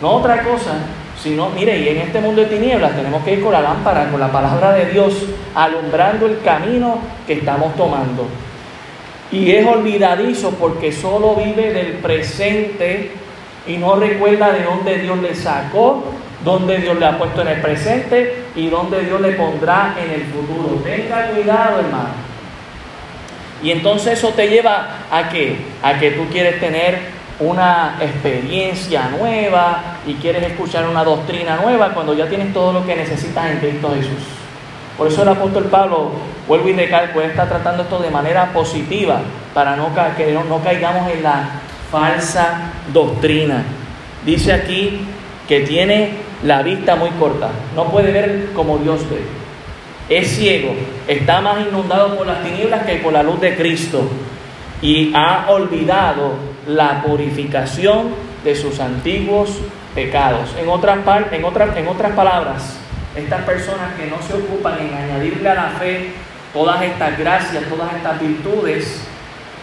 [0.00, 0.74] No otra cosa,
[1.26, 4.20] sino, mire, y en este mundo de tinieblas tenemos que ir con la lámpara, con
[4.20, 8.28] la palabra de Dios, alumbrando el camino que estamos tomando.
[9.32, 13.10] Y es olvidadizo porque solo vive del presente
[13.66, 16.04] y no recuerda de dónde Dios le sacó
[16.44, 20.26] dónde Dios le ha puesto en el presente y dónde Dios le pondrá en el
[20.26, 20.80] futuro.
[20.84, 22.26] Tenga cuidado, hermano.
[23.62, 25.56] Y entonces eso te lleva a qué?
[25.82, 32.14] A que tú quieres tener una experiencia nueva y quieres escuchar una doctrina nueva cuando
[32.14, 34.22] ya tienes todo lo que necesitas en Cristo Jesús.
[34.96, 36.12] Por eso el apóstol Pablo,
[36.48, 39.20] vuelvo y recalco, está tratando esto de manera positiva
[39.52, 41.50] para no, que no caigamos en la
[41.90, 43.62] falsa doctrina.
[44.24, 45.00] Dice aquí
[45.46, 49.20] que tiene la vista muy corta, no puede ver como Dios ve.
[50.08, 50.74] Es ciego,
[51.06, 54.08] está más inundado por las tinieblas que por la luz de Cristo
[54.80, 56.34] y ha olvidado
[56.66, 58.10] la purificación
[58.44, 59.58] de sus antiguos
[59.94, 60.54] pecados.
[60.58, 60.98] En otras,
[61.32, 62.76] en otras, en otras palabras,
[63.14, 66.10] estas personas que no se ocupan en añadirle a la fe
[66.52, 69.02] todas estas gracias, todas estas virtudes,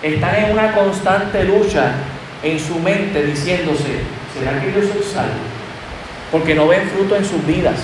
[0.02, 1.92] están en una constante lucha
[2.42, 4.02] en su mente diciéndose,
[4.38, 5.54] ¿será que yo soy salvo?
[6.34, 7.78] porque no ven fruto en sus vidas,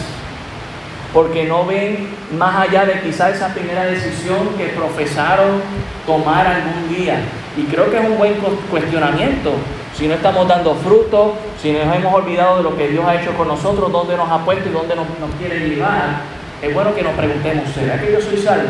[1.13, 5.61] porque no ven más allá de quizá esa primera decisión que profesaron
[6.07, 7.19] tomar algún día.
[7.59, 8.35] Y creo que es un buen
[8.71, 9.51] cuestionamiento.
[9.93, 13.33] Si no estamos dando fruto, si nos hemos olvidado de lo que Dios ha hecho
[13.33, 15.05] con nosotros, dónde nos ha puesto y dónde nos,
[15.37, 16.21] quiere llevar,
[16.61, 18.69] es bueno que nos preguntemos, ¿será que yo soy salvo?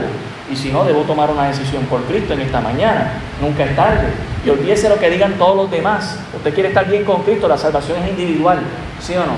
[0.52, 3.12] Y si no, debo tomar una decisión por Cristo en esta mañana.
[3.40, 4.08] Nunca es tarde.
[4.44, 6.18] Y olvídese lo que digan todos los demás.
[6.36, 8.58] Usted quiere estar bien con Cristo, la salvación es individual,
[9.00, 9.34] ¿sí o no?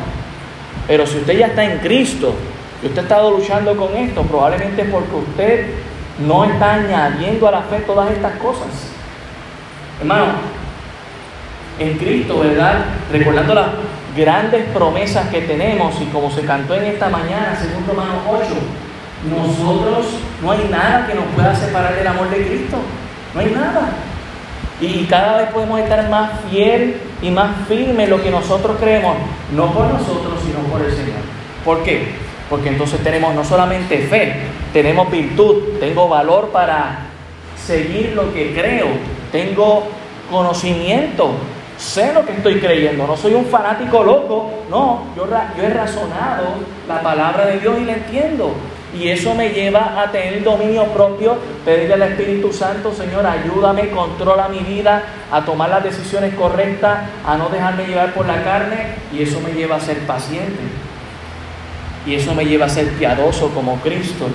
[0.88, 2.34] Pero si usted ya está en Cristo
[2.82, 5.66] y usted ha estado luchando con esto, probablemente porque usted
[6.26, 8.91] no está añadiendo a la fe todas estas cosas.
[10.02, 10.26] Hermano,
[11.80, 12.86] en Cristo, ¿verdad?
[13.12, 13.68] Recordando las
[14.16, 18.46] grandes promesas que tenemos y como se cantó en esta mañana, según Romanos 8,
[19.30, 20.08] nosotros
[20.42, 22.78] no hay nada que nos pueda separar del amor de Cristo.
[23.34, 23.92] No hay nada.
[24.82, 29.16] Y cada vez podemos estar más fiel y más firme en lo que nosotros creemos,
[29.56, 31.22] no por nosotros, sino por el Señor.
[31.64, 32.08] ¿Por qué?
[32.50, 34.38] Porque entonces tenemos no solamente fe,
[34.74, 37.12] tenemos virtud, tengo valor para
[37.64, 38.88] seguir lo que creo,
[39.32, 39.84] tengo
[40.30, 41.32] conocimiento,
[41.78, 45.28] sé lo que estoy creyendo, no soy un fanático loco, no, yo,
[45.62, 46.56] he razonado
[46.88, 48.54] la palabra de Dios y la entiendo.
[48.94, 54.50] Y eso me lleva a tener dominio propio, pedirle al Espíritu Santo, Señor, ayúdame, controla
[54.50, 59.24] mi vida, a tomar las decisiones correctas, a no dejarme llevar por la carne, y
[59.24, 60.60] eso me lleva a ser paciente.
[62.06, 64.28] Y eso me lleva a ser piadoso como Cristo.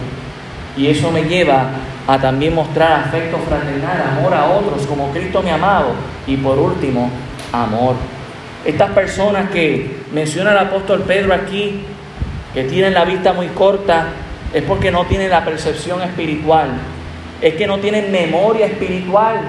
[0.75, 1.69] Y eso me lleva
[2.07, 5.89] a también mostrar afecto fraternal, amor a otros como Cristo me ha amado.
[6.27, 7.11] Y por último,
[7.53, 7.97] amor.
[8.65, 11.83] Estas personas que menciona el apóstol Pedro aquí,
[12.55, 14.07] que tienen la vista muy corta,
[14.53, 16.71] es porque no tienen la percepción espiritual.
[17.41, 19.41] Es que no tienen memoria espiritual.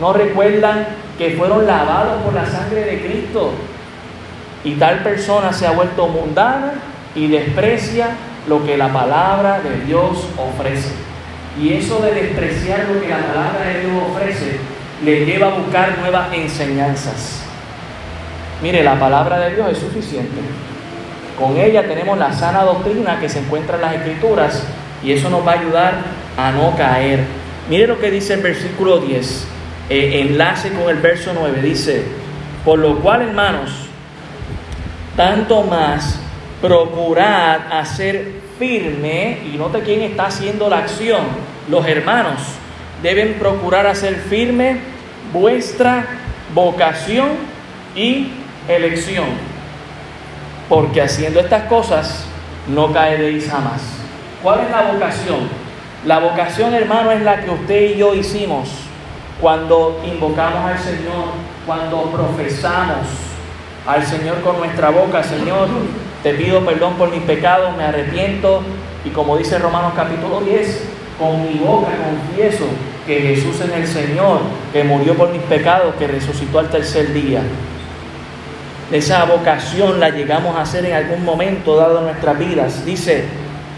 [0.00, 0.86] No recuerdan
[1.18, 3.52] que fueron lavados por la sangre de Cristo.
[4.64, 6.74] Y tal persona se ha vuelto mundana
[7.14, 8.10] y desprecia
[8.48, 11.11] lo que la palabra de Dios ofrece.
[11.60, 14.58] Y eso de despreciar lo que la palabra de Dios ofrece
[15.04, 17.42] le lleva a buscar nuevas enseñanzas.
[18.62, 20.40] Mire, la palabra de Dios es suficiente.
[21.38, 24.62] Con ella tenemos la sana doctrina que se encuentra en las escrituras
[25.02, 25.94] y eso nos va a ayudar
[26.38, 27.24] a no caer.
[27.68, 29.46] Mire lo que dice el versículo 10,
[29.90, 32.04] eh, enlace con el verso 9, dice,
[32.64, 33.70] por lo cual hermanos,
[35.16, 36.20] tanto más
[36.60, 41.22] procurad hacer firme, y note quién está haciendo la acción,
[41.68, 42.38] los hermanos
[43.02, 44.76] deben procurar hacer firme
[45.32, 46.06] vuestra
[46.54, 47.30] vocación
[47.96, 48.28] y
[48.68, 49.24] elección,
[50.68, 52.24] porque haciendo estas cosas
[52.68, 53.82] no caeréis jamás.
[54.44, 55.40] ¿Cuál es la vocación?
[56.06, 58.68] La vocación, hermano, es la que usted y yo hicimos
[59.40, 61.32] cuando invocamos al Señor,
[61.66, 63.08] cuando profesamos
[63.88, 65.66] al Señor con nuestra boca, Señor,
[66.22, 68.62] te pido perdón por mis pecados, me arrepiento
[69.04, 70.84] y como dice Romanos capítulo 10,
[71.18, 72.64] con mi boca confieso
[73.06, 74.40] que Jesús es el Señor,
[74.72, 77.42] que murió por mis pecados, que resucitó al tercer día.
[78.92, 82.84] Esa vocación la llegamos a hacer en algún momento dado en nuestras vidas.
[82.84, 83.24] Dice,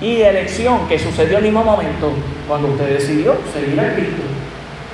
[0.00, 2.12] y elección que sucedió el mismo momento
[2.48, 4.22] cuando usted decidió seguir a Cristo,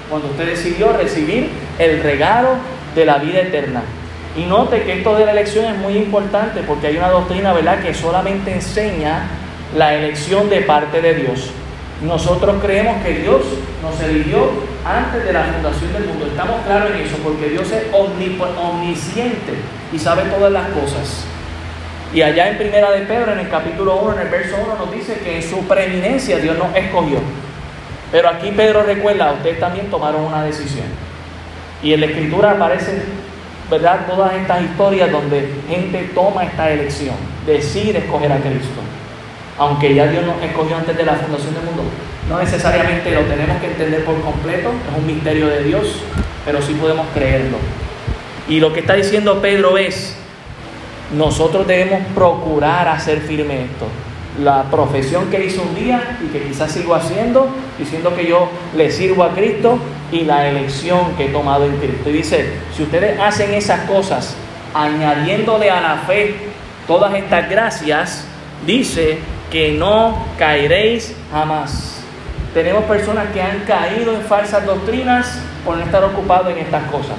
[0.09, 2.51] cuando usted decidió recibir el regalo
[2.95, 3.83] de la vida eterna.
[4.37, 7.81] Y note que esto de la elección es muy importante porque hay una doctrina, ¿verdad?,
[7.81, 9.29] que solamente enseña
[9.77, 11.51] la elección de parte de Dios.
[12.03, 13.43] Nosotros creemos que Dios
[13.83, 14.51] nos eligió
[14.85, 16.27] antes de la fundación del mundo.
[16.27, 19.55] Estamos claros en eso porque Dios es omnisciente
[19.93, 21.25] y sabe todas las cosas.
[22.15, 24.93] Y allá en Primera de Pedro, en el capítulo 1, en el verso 1, nos
[24.93, 27.19] dice que en su preeminencia Dios nos escogió.
[28.11, 30.87] Pero aquí Pedro recuerda, ustedes también tomaron una decisión.
[31.83, 33.03] Y en la escritura aparece
[33.71, 34.07] ¿verdad?
[34.07, 37.15] Todas estas historias donde gente toma esta elección,
[37.47, 38.81] decide escoger a Cristo.
[39.59, 41.83] Aunque ya Dios nos escogió antes de la fundación del mundo.
[42.29, 46.03] No necesariamente lo tenemos que entender por completo, es un misterio de Dios,
[46.45, 47.59] pero sí podemos creerlo.
[48.49, 50.17] Y lo que está diciendo Pedro es,
[51.17, 53.87] nosotros debemos procurar hacer firme esto
[54.43, 58.91] la profesión que hizo un día y que quizás sigo haciendo, diciendo que yo le
[58.91, 59.79] sirvo a Cristo
[60.13, 62.11] y la elección que he tomado en Cristo.
[62.11, 64.35] Y dice, si ustedes hacen esas cosas
[64.75, 66.35] añadiéndole a la fe
[66.87, 68.25] todas estas gracias,
[68.67, 69.19] dice
[69.51, 72.03] que no caeréis jamás.
[72.55, 77.19] Tenemos personas que han caído en falsas doctrinas por no estar ocupados en estas cosas,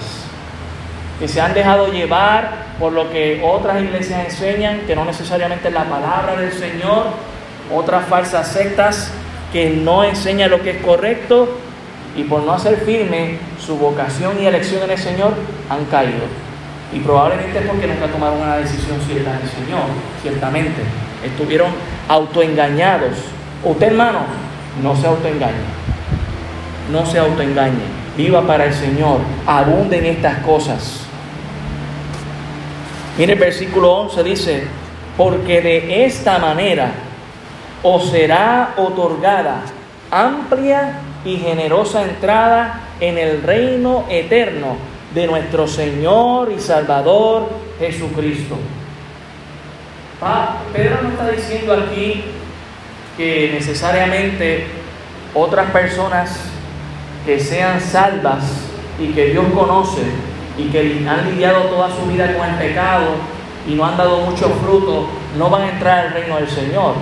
[1.20, 5.74] que se han dejado llevar por lo que otras iglesias enseñan, que no necesariamente es
[5.74, 7.06] la palabra del Señor,
[7.74, 9.12] otras falsas sectas
[9.54, 11.58] que no enseñan lo que es correcto
[12.16, 15.34] y por no hacer firme su vocación y elección en el Señor
[15.70, 16.26] han caído.
[16.94, 19.84] Y probablemente es porque nunca tomaron una decisión cierta en el Señor,
[20.22, 20.82] ciertamente.
[21.24, 21.72] Estuvieron
[22.10, 23.18] autoengañados.
[23.64, 24.20] Usted hermano,
[24.84, 25.82] no se autoengañe.
[26.92, 28.02] No se autoengañe.
[28.18, 29.20] Viva para el Señor.
[29.48, 31.06] Abunde en estas cosas.
[33.18, 34.64] Mire el versículo 11 dice,
[35.16, 36.92] porque de esta manera
[37.84, 39.62] os será otorgada
[40.12, 44.76] amplia y generosa entrada en el reino eterno
[45.14, 47.50] de nuestro Señor y Salvador
[47.80, 48.58] Jesucristo.
[50.74, 52.24] Pedro no está diciendo aquí
[53.18, 54.68] que necesariamente
[55.34, 56.40] otras personas
[57.26, 58.44] que sean salvas
[59.00, 60.02] y que Dios conoce
[60.58, 63.08] y que han lidiado toda su vida con el pecado
[63.68, 65.08] y no han dado mucho fruto,
[65.38, 66.96] no van a entrar al reino del Señor.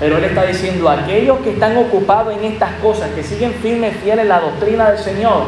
[0.00, 4.26] Pero Él está diciendo, aquellos que están ocupados en estas cosas, que siguen firmes, fieles
[4.26, 5.42] la doctrina del Señor,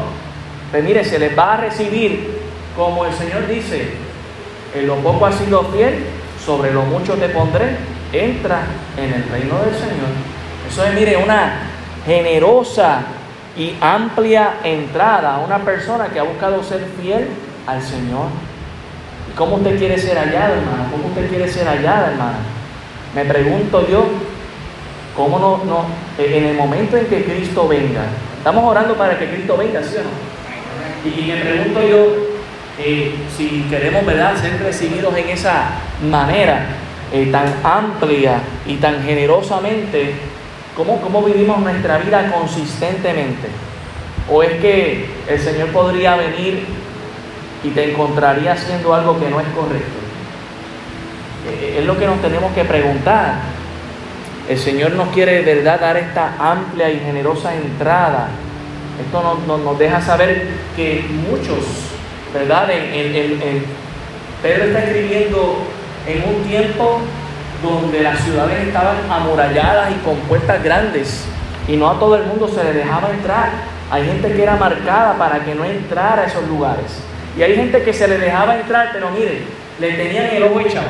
[0.71, 2.39] pues mire, se les va a recibir,
[2.77, 3.89] como el Señor dice,
[4.75, 6.05] en lo poco has sido fiel,
[6.45, 7.77] sobre lo mucho te pondré,
[8.11, 8.61] entra
[8.95, 10.09] en el reino del Señor.
[10.69, 11.53] Eso es, mire, una
[12.05, 13.01] generosa
[13.57, 17.27] y amplia entrada a una persona que ha buscado ser fiel
[17.65, 18.27] al Señor.
[19.31, 20.85] ¿Y cómo usted quiere ser hallada, hermano?
[20.91, 22.37] ¿Cómo usted quiere ser hallada, hermano?
[23.15, 24.05] Me pregunto yo,
[25.15, 25.85] ¿Cómo no, no,
[26.17, 28.05] eh, en el momento en que Cristo venga?
[28.37, 30.09] Estamos orando para que Cristo venga, ¿sí o no?
[31.09, 32.07] Y, me pregunto yo,
[32.79, 34.35] eh, si queremos ¿verdad?
[34.41, 35.65] ser recibidos en esa
[36.09, 36.65] manera
[37.11, 40.15] eh, tan amplia y tan generosamente,
[40.75, 43.49] ¿cómo, ¿cómo vivimos nuestra vida consistentemente?
[44.31, 46.65] ¿O es que el Señor podría venir
[47.63, 49.99] y te encontraría haciendo algo que no es correcto?
[51.77, 53.62] Es lo que nos tenemos que preguntar.
[54.49, 58.27] El Señor nos quiere de verdad dar esta amplia y generosa entrada.
[59.03, 61.65] Esto nos, deja saber que muchos,
[62.33, 62.67] ¿verdad?
[64.41, 65.59] Pedro está escribiendo
[66.05, 66.99] en un tiempo
[67.63, 71.25] donde las ciudades estaban amuralladas y con puertas grandes
[71.67, 73.49] y no a todo el mundo se le dejaba entrar.
[73.89, 76.99] Hay gente que era marcada para que no entrara a esos lugares.
[77.37, 79.43] Y hay gente que se le dejaba entrar, pero mire,
[79.79, 80.87] le tenían el ojo echado.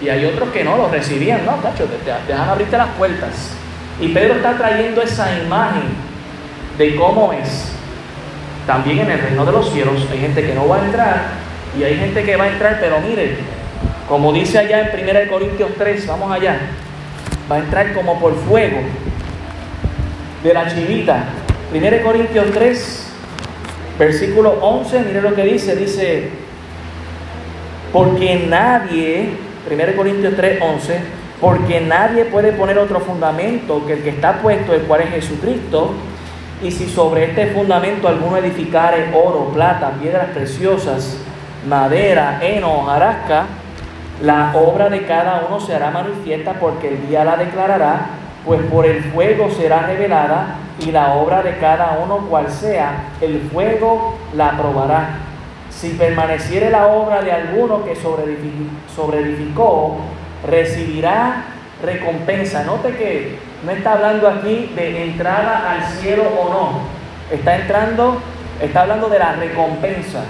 [0.00, 1.86] Y hay otros que no, lo recibían, no, tacho,
[2.26, 3.52] dejan abrirte las puertas.
[4.00, 5.82] Y Pedro está trayendo esa imagen
[6.78, 7.72] de cómo es.
[8.66, 11.22] También en el reino de los cielos hay gente que no va a entrar
[11.78, 13.36] y hay gente que va a entrar, pero mire,
[14.08, 16.58] como dice allá en 1 Corintios 3, vamos allá,
[17.50, 18.78] va a entrar como por fuego
[20.42, 21.24] de la chivita.
[21.72, 23.12] 1 Corintios 3,
[23.98, 26.30] versículo 11, mire lo que dice, dice,
[27.92, 29.30] porque nadie
[29.68, 31.00] 1 Corintios 3, 11,
[31.40, 35.94] porque nadie puede poner otro fundamento que el que está puesto, el cual es Jesucristo,
[36.62, 41.16] y si sobre este fundamento alguno edificare oro, plata, piedras preciosas,
[41.66, 43.46] madera, heno, jarasca,
[44.22, 48.06] la obra de cada uno se hará manifiesta porque el día la declarará,
[48.44, 53.40] pues por el fuego será revelada y la obra de cada uno cual sea, el
[53.52, 55.29] fuego la probará
[55.70, 59.98] si permaneciere la obra de alguno que sobreedificó,
[60.46, 61.44] recibirá
[61.82, 62.64] recompensa.
[62.64, 66.80] Note que no está hablando aquí de entrada al cielo o no.
[67.34, 68.20] Está entrando,
[68.60, 70.24] está hablando de la recompensa.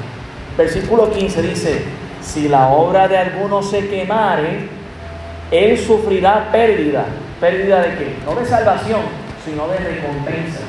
[0.56, 1.82] Versículo 15 dice,
[2.20, 4.68] si la obra de alguno se quemare,
[5.50, 7.06] él sufrirá pérdida.
[7.40, 8.16] ¿Pérdida de qué?
[8.26, 9.00] No de salvación,
[9.44, 10.60] sino de recompensa.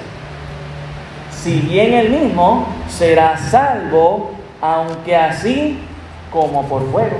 [1.29, 4.31] Si bien él mismo será salvo,
[4.61, 5.79] aunque así
[6.31, 7.17] como por fuego.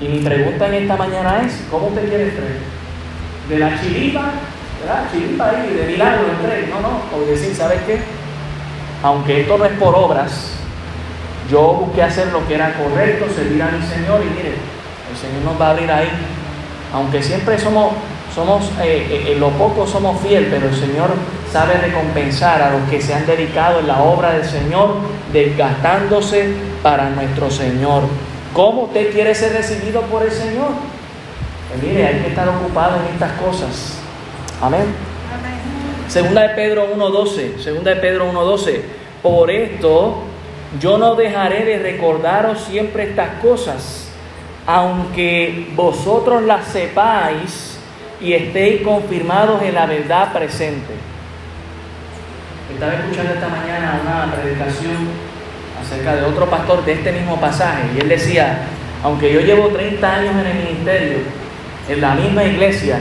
[0.00, 2.58] Y mi pregunta en esta mañana es, ¿cómo usted quiere creer?
[3.48, 4.30] De la chiripa,
[4.80, 5.04] ¿verdad?
[5.12, 6.66] Chiripa ahí, de milagro entré.
[6.68, 8.00] No, no, o decir, ¿sabes qué?
[9.02, 10.56] Aunque esto no es por obras,
[11.50, 14.54] yo busqué hacer lo que era correcto, servir a mi Señor y mire,
[15.10, 16.08] el Señor nos va a abrir ahí.
[16.92, 17.92] Aunque siempre somos,
[18.34, 21.10] somos eh, eh, en lo poco somos fieles, pero el Señor
[21.56, 24.96] sabe recompensar a los que se han dedicado en la obra del Señor,
[25.32, 26.50] desgastándose
[26.82, 28.02] para nuestro Señor.
[28.52, 30.68] ¿Cómo usted quiere ser recibido por el Señor?
[31.70, 33.98] Pues mire, hay que estar ocupado en estas cosas.
[34.60, 34.84] Amén.
[36.08, 37.58] Segunda de Pedro 1.12.
[37.58, 38.82] Segunda de Pedro 1.12.
[39.22, 40.24] Por esto
[40.78, 44.10] yo no dejaré de recordaros siempre estas cosas,
[44.66, 47.78] aunque vosotros las sepáis
[48.20, 51.15] y estéis confirmados en la verdad presente.
[52.72, 54.96] Estaba escuchando esta mañana una predicación
[55.80, 58.58] acerca de otro pastor de este mismo pasaje y él decía,
[59.04, 61.18] aunque yo llevo 30 años en el ministerio,
[61.88, 62.98] en la misma iglesia,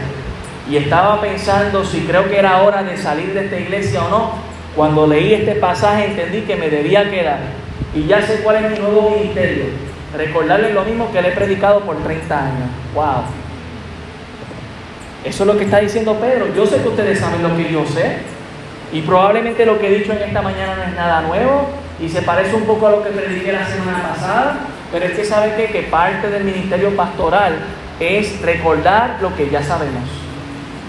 [0.69, 4.31] y estaba pensando si creo que era hora de salir de esta iglesia o no,
[4.75, 7.39] cuando leí este pasaje entendí que me debía quedar.
[7.95, 9.65] Y ya sé cuál es mi nuevo ministerio.
[10.15, 12.69] Recordarles lo mismo que le he predicado por 30 años.
[12.93, 13.23] ¡Wow!
[15.23, 16.53] Eso es lo que está diciendo Pedro.
[16.55, 18.34] Yo sé que ustedes saben lo que yo sé.
[18.91, 21.69] Y probablemente lo que he dicho en esta mañana no es nada nuevo
[21.99, 24.57] y se parece un poco a lo que prediqué la semana pasada,
[24.91, 27.55] pero es que sabe que, parte del ministerio pastoral
[27.99, 30.03] es recordar lo que ya sabemos.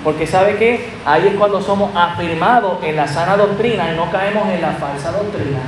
[0.03, 4.49] Porque sabe que ahí es cuando somos afirmados en la sana doctrina y no caemos
[4.49, 5.59] en la falsa doctrina.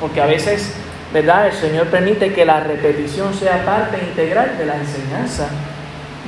[0.00, 0.74] Porque a veces,
[1.12, 1.46] ¿verdad?
[1.46, 5.48] El Señor permite que la repetición sea parte integral de la enseñanza.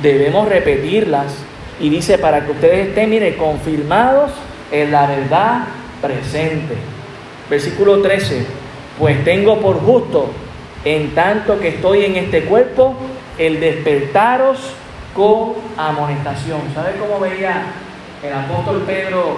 [0.01, 1.35] Debemos repetirlas.
[1.79, 4.31] Y dice, para que ustedes estén, mire, confirmados
[4.71, 5.59] en la verdad
[6.01, 6.75] presente.
[7.49, 8.45] Versículo 13,
[8.99, 10.31] pues tengo por justo,
[10.83, 12.95] en tanto que estoy en este cuerpo,
[13.37, 14.73] el despertaros
[15.15, 16.61] con amonestación.
[16.73, 17.63] ¿Sabe cómo veía
[18.23, 19.37] el apóstol Pedro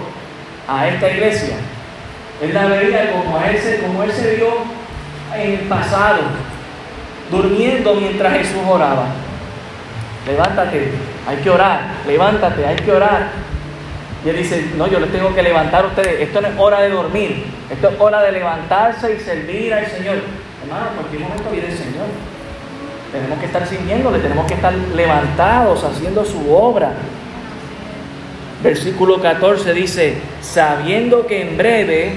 [0.68, 1.56] a esta iglesia?
[2.42, 4.48] Él la veía como, a ese, como él se vio
[5.36, 6.22] en el pasado,
[7.30, 9.08] durmiendo mientras Jesús oraba.
[10.26, 10.92] Levántate,
[11.28, 13.30] hay que orar, levántate, hay que orar.
[14.26, 16.82] Y él dice, no, yo les tengo que levantar a ustedes, esto no es hora
[16.82, 20.17] de dormir, esto es hora de levantarse y servir al Señor.
[20.63, 22.07] Hermano, en cualquier momento viene el Señor.
[23.13, 26.91] Tenemos que estar siguiéndole, tenemos que estar levantados haciendo su obra.
[28.61, 32.15] Versículo 14 dice, sabiendo que en breve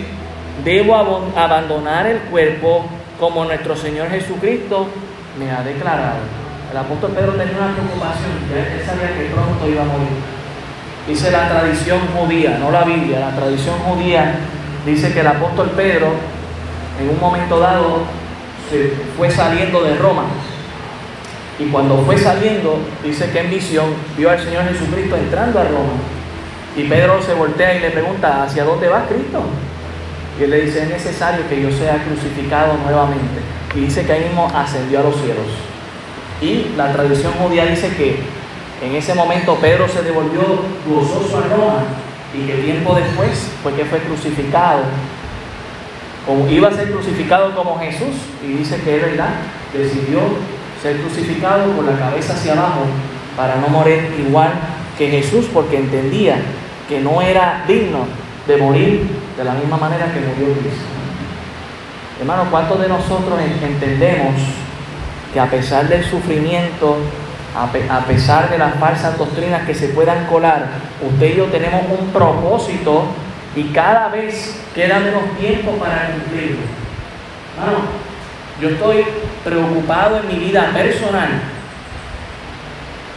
[0.65, 2.85] debo abandonar el cuerpo
[3.21, 4.89] como nuestro Señor Jesucristo
[5.39, 6.19] me ha declarado.
[6.73, 10.32] El apóstol Pedro tenía una preocupación, ya él sabía que pronto iba a morir.
[11.07, 14.37] Dice la tradición judía, no la Biblia, la tradición judía
[14.87, 16.09] dice que el apóstol Pedro
[17.01, 18.03] en un momento dado
[18.71, 20.25] se fue saliendo de Roma
[21.59, 23.87] y cuando fue saliendo, dice que en visión
[24.17, 25.93] vio al Señor Jesucristo entrando a Roma.
[26.77, 29.43] Y Pedro se voltea y le pregunta, ¿hacia dónde va Cristo?
[30.41, 33.41] Y él le dice, es necesario que yo sea crucificado nuevamente.
[33.75, 35.47] Y dice que ahí mismo ascendió a los cielos.
[36.41, 38.21] Y la tradición judía dice que
[38.83, 40.43] en ese momento Pedro se devolvió
[40.87, 41.85] gozoso a Roma
[42.35, 44.83] y que tiempo después fue que fue crucificado.
[46.27, 49.31] Como iba a ser crucificado como Jesús y dice que es verdad,
[49.73, 50.21] decidió
[50.83, 52.83] ser crucificado con la cabeza hacia abajo
[53.37, 54.53] para no morir igual
[54.99, 56.37] que Jesús porque entendía
[56.89, 58.07] que no era digno
[58.47, 59.07] de morir
[59.37, 60.85] de la misma manera que murió Cristo.
[62.21, 64.35] Hermano, ¿cuántos de nosotros entendemos
[65.33, 66.99] que a pesar del sufrimiento,
[67.55, 70.67] a pesar de las falsas doctrinas que se puedan colar,
[71.03, 73.05] usted y yo tenemos un propósito
[73.55, 76.63] y cada vez queda menos tiempo para cumplirlo?
[77.59, 77.85] Hermano,
[78.61, 79.05] yo estoy
[79.45, 81.29] preocupado en mi vida personal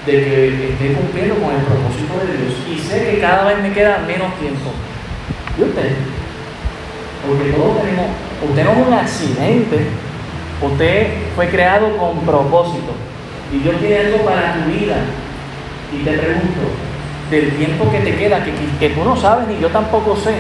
[0.06, 3.72] de que esté cumpliendo con el propósito de Dios y sé que cada vez me
[3.72, 4.72] queda menos tiempo.
[5.58, 5.96] ¿Y usted?
[7.26, 8.08] Porque todos tenemos,
[8.50, 9.88] usted no es un accidente,
[10.62, 12.92] usted fue creado con propósito
[13.52, 14.96] y Dios tiene algo para tu vida.
[15.94, 16.62] Y te pregunto,
[17.30, 20.34] del tiempo que te queda, que, que tú no sabes ni yo tampoco sé,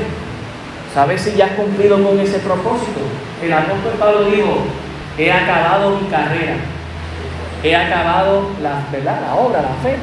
[0.93, 3.01] ¿sabes si ya has cumplido con ese propósito?
[3.43, 4.58] El apóstol Pablo dijo,
[5.18, 6.56] he acabado mi carrera,
[7.64, 9.22] he acabado la, ¿verdad?
[9.28, 9.97] la obra, la fe.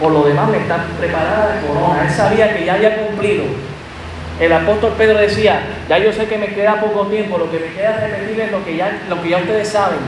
[0.00, 2.02] Por lo demás me está preparada la corona.
[2.02, 3.44] Él sabía que ya había cumplido.
[4.38, 7.72] El apóstol Pedro decía, ya yo sé que me queda poco tiempo, lo que me
[7.72, 9.98] queda repetir es lo que ya, lo que ya ustedes saben.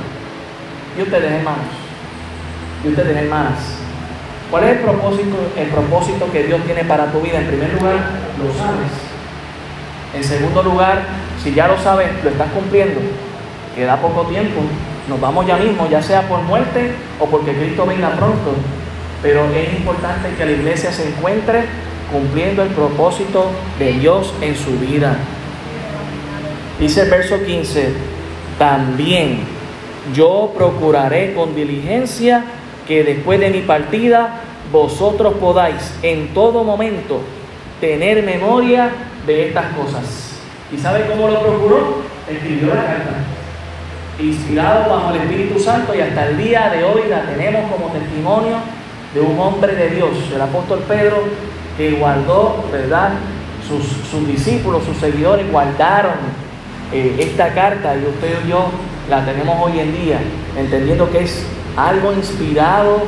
[0.99, 1.88] Y ustedes hermanos,
[2.85, 3.59] y ustedes hermanas.
[4.51, 7.39] ¿Cuál es el propósito, el propósito que Dios tiene para tu vida?
[7.39, 7.97] En primer lugar,
[8.43, 8.93] lo sabes.
[10.14, 11.03] En segundo lugar,
[11.43, 13.01] si ya lo sabes, lo estás cumpliendo
[13.79, 14.61] queda poco tiempo,
[15.09, 18.55] nos vamos ya mismo, ya sea por muerte o porque Cristo venga pronto,
[19.22, 21.62] pero es importante que la iglesia se encuentre
[22.11, 23.47] cumpliendo el propósito
[23.79, 25.16] de Dios en su vida.
[26.81, 27.93] Dice el verso 15,
[28.59, 29.43] también
[30.12, 32.45] yo procuraré con diligencia
[32.89, 34.41] que después de mi partida
[34.72, 37.20] vosotros podáis en todo momento
[37.80, 38.91] tener memoria
[39.26, 40.41] de estas cosas.
[40.74, 42.03] ¿Y sabe cómo lo procuró?
[42.28, 43.11] Escribió la carta
[44.20, 48.57] inspirado bajo el Espíritu Santo y hasta el día de hoy la tenemos como testimonio
[49.14, 51.22] de un hombre de Dios, el apóstol Pedro,
[51.76, 53.11] que guardó, ¿verdad?
[53.66, 56.14] Sus, discípulos, sus seguidores guardaron
[56.93, 58.66] eh, esta carta y usted y yo
[59.09, 60.20] la tenemos hoy en día,
[60.57, 61.47] entendiendo que es
[61.77, 63.03] algo inspirado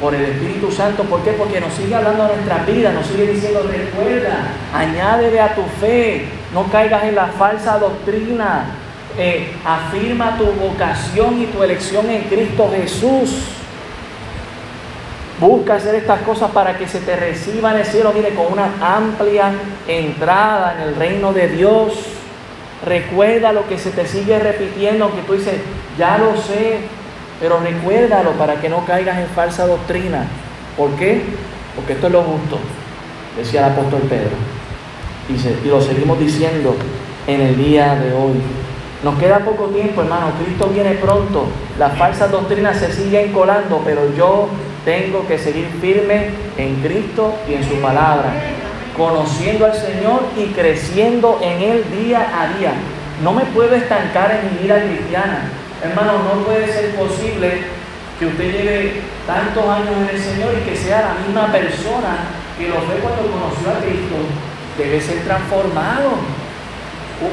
[0.00, 1.04] por el Espíritu Santo.
[1.04, 1.32] ¿Por qué?
[1.32, 6.26] Porque nos sigue hablando de nuestra vida, nos sigue diciendo, recuerda, añádele a tu fe,
[6.52, 8.66] no caigas en la falsa doctrina,
[9.18, 13.52] eh, afirma tu vocación y tu elección en Cristo Jesús.
[15.40, 18.70] Busca hacer estas cosas para que se te reciba en el cielo, mire, con una
[18.80, 19.52] amplia
[19.86, 21.92] entrada en el reino de Dios.
[22.84, 25.56] Recuerda lo que se te sigue repitiendo, aunque tú dices,
[25.98, 26.80] ya lo sé,
[27.40, 30.26] pero recuérdalo para que no caigas en falsa doctrina.
[30.76, 31.22] ¿Por qué?
[31.74, 32.58] Porque esto es lo justo,
[33.36, 34.36] decía el apóstol Pedro.
[35.28, 36.76] Y lo seguimos diciendo
[37.26, 38.40] en el día de hoy.
[39.02, 40.32] Nos queda poco tiempo, hermano.
[40.42, 41.46] Cristo viene pronto.
[41.78, 44.48] Las falsas doctrinas se siguen colando, pero yo
[44.84, 48.32] tengo que seguir firme en Cristo y en su palabra,
[48.96, 52.72] conociendo al Señor y creciendo en Él día a día.
[53.22, 55.50] No me puedo estancar en mi vida cristiana.
[55.90, 57.62] Hermano, no puede ser posible
[58.18, 58.92] que usted lleve
[59.26, 62.16] tantos años en el Señor y que sea la misma persona
[62.58, 64.16] que lo fue cuando conoció a Cristo.
[64.78, 66.18] Debe ser transformado.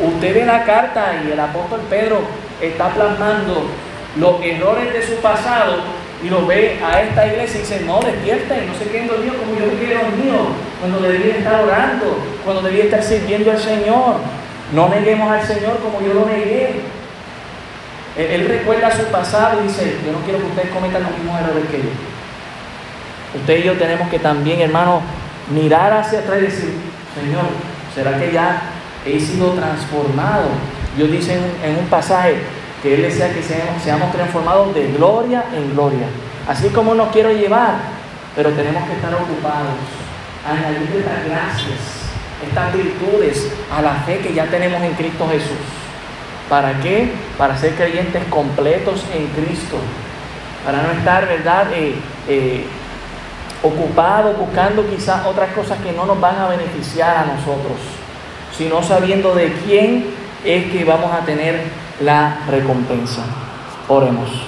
[0.04, 2.22] Usted ve la carta y el apóstol Pedro
[2.62, 3.68] está plasmando
[4.18, 5.84] los errores de su pasado
[6.24, 9.36] y lo ve a esta iglesia y dice, no, despierta y no se queden dormidos
[9.38, 10.48] como yo me quedé dormido,
[10.80, 14.16] cuando debía estar orando, cuando debía estar sirviendo al Señor.
[14.74, 16.82] No neguemos al Señor como yo lo negué.
[18.18, 21.66] Él, recuerda su pasado y dice, yo no quiero que ustedes cometan los mismos errores
[21.72, 21.90] que yo.
[23.40, 25.02] Usted y yo tenemos que también, hermano,
[25.50, 26.74] mirar hacia atrás y decir,
[27.16, 27.46] Señor,
[27.94, 28.62] ¿será que ya
[29.06, 30.50] he sido transformado?
[30.96, 32.36] Dios dice en, un pasaje,
[32.84, 36.06] que Él desea que seamos, transformados de gloria en gloria.
[36.48, 37.76] Así como nos quiero llevar,
[38.36, 39.74] pero tenemos que estar ocupados,
[40.46, 41.80] añadir estas gracias,
[42.46, 45.83] estas virtudes a la fe que ya tenemos en Cristo Jesús.
[46.50, 47.12] ¿Para qué?
[47.38, 49.78] Para ser creyentes completos en Cristo.
[50.66, 51.68] Para no estar, ¿verdad?
[51.74, 51.96] Eh,
[52.28, 52.66] eh,
[53.64, 57.78] ocupados buscando quizás otras cosas que no nos van a beneficiar a nosotros,
[58.56, 60.06] sino sabiendo de quién
[60.44, 61.64] es que vamos a tener
[62.02, 63.24] la recompensa.
[63.88, 64.48] Oremos.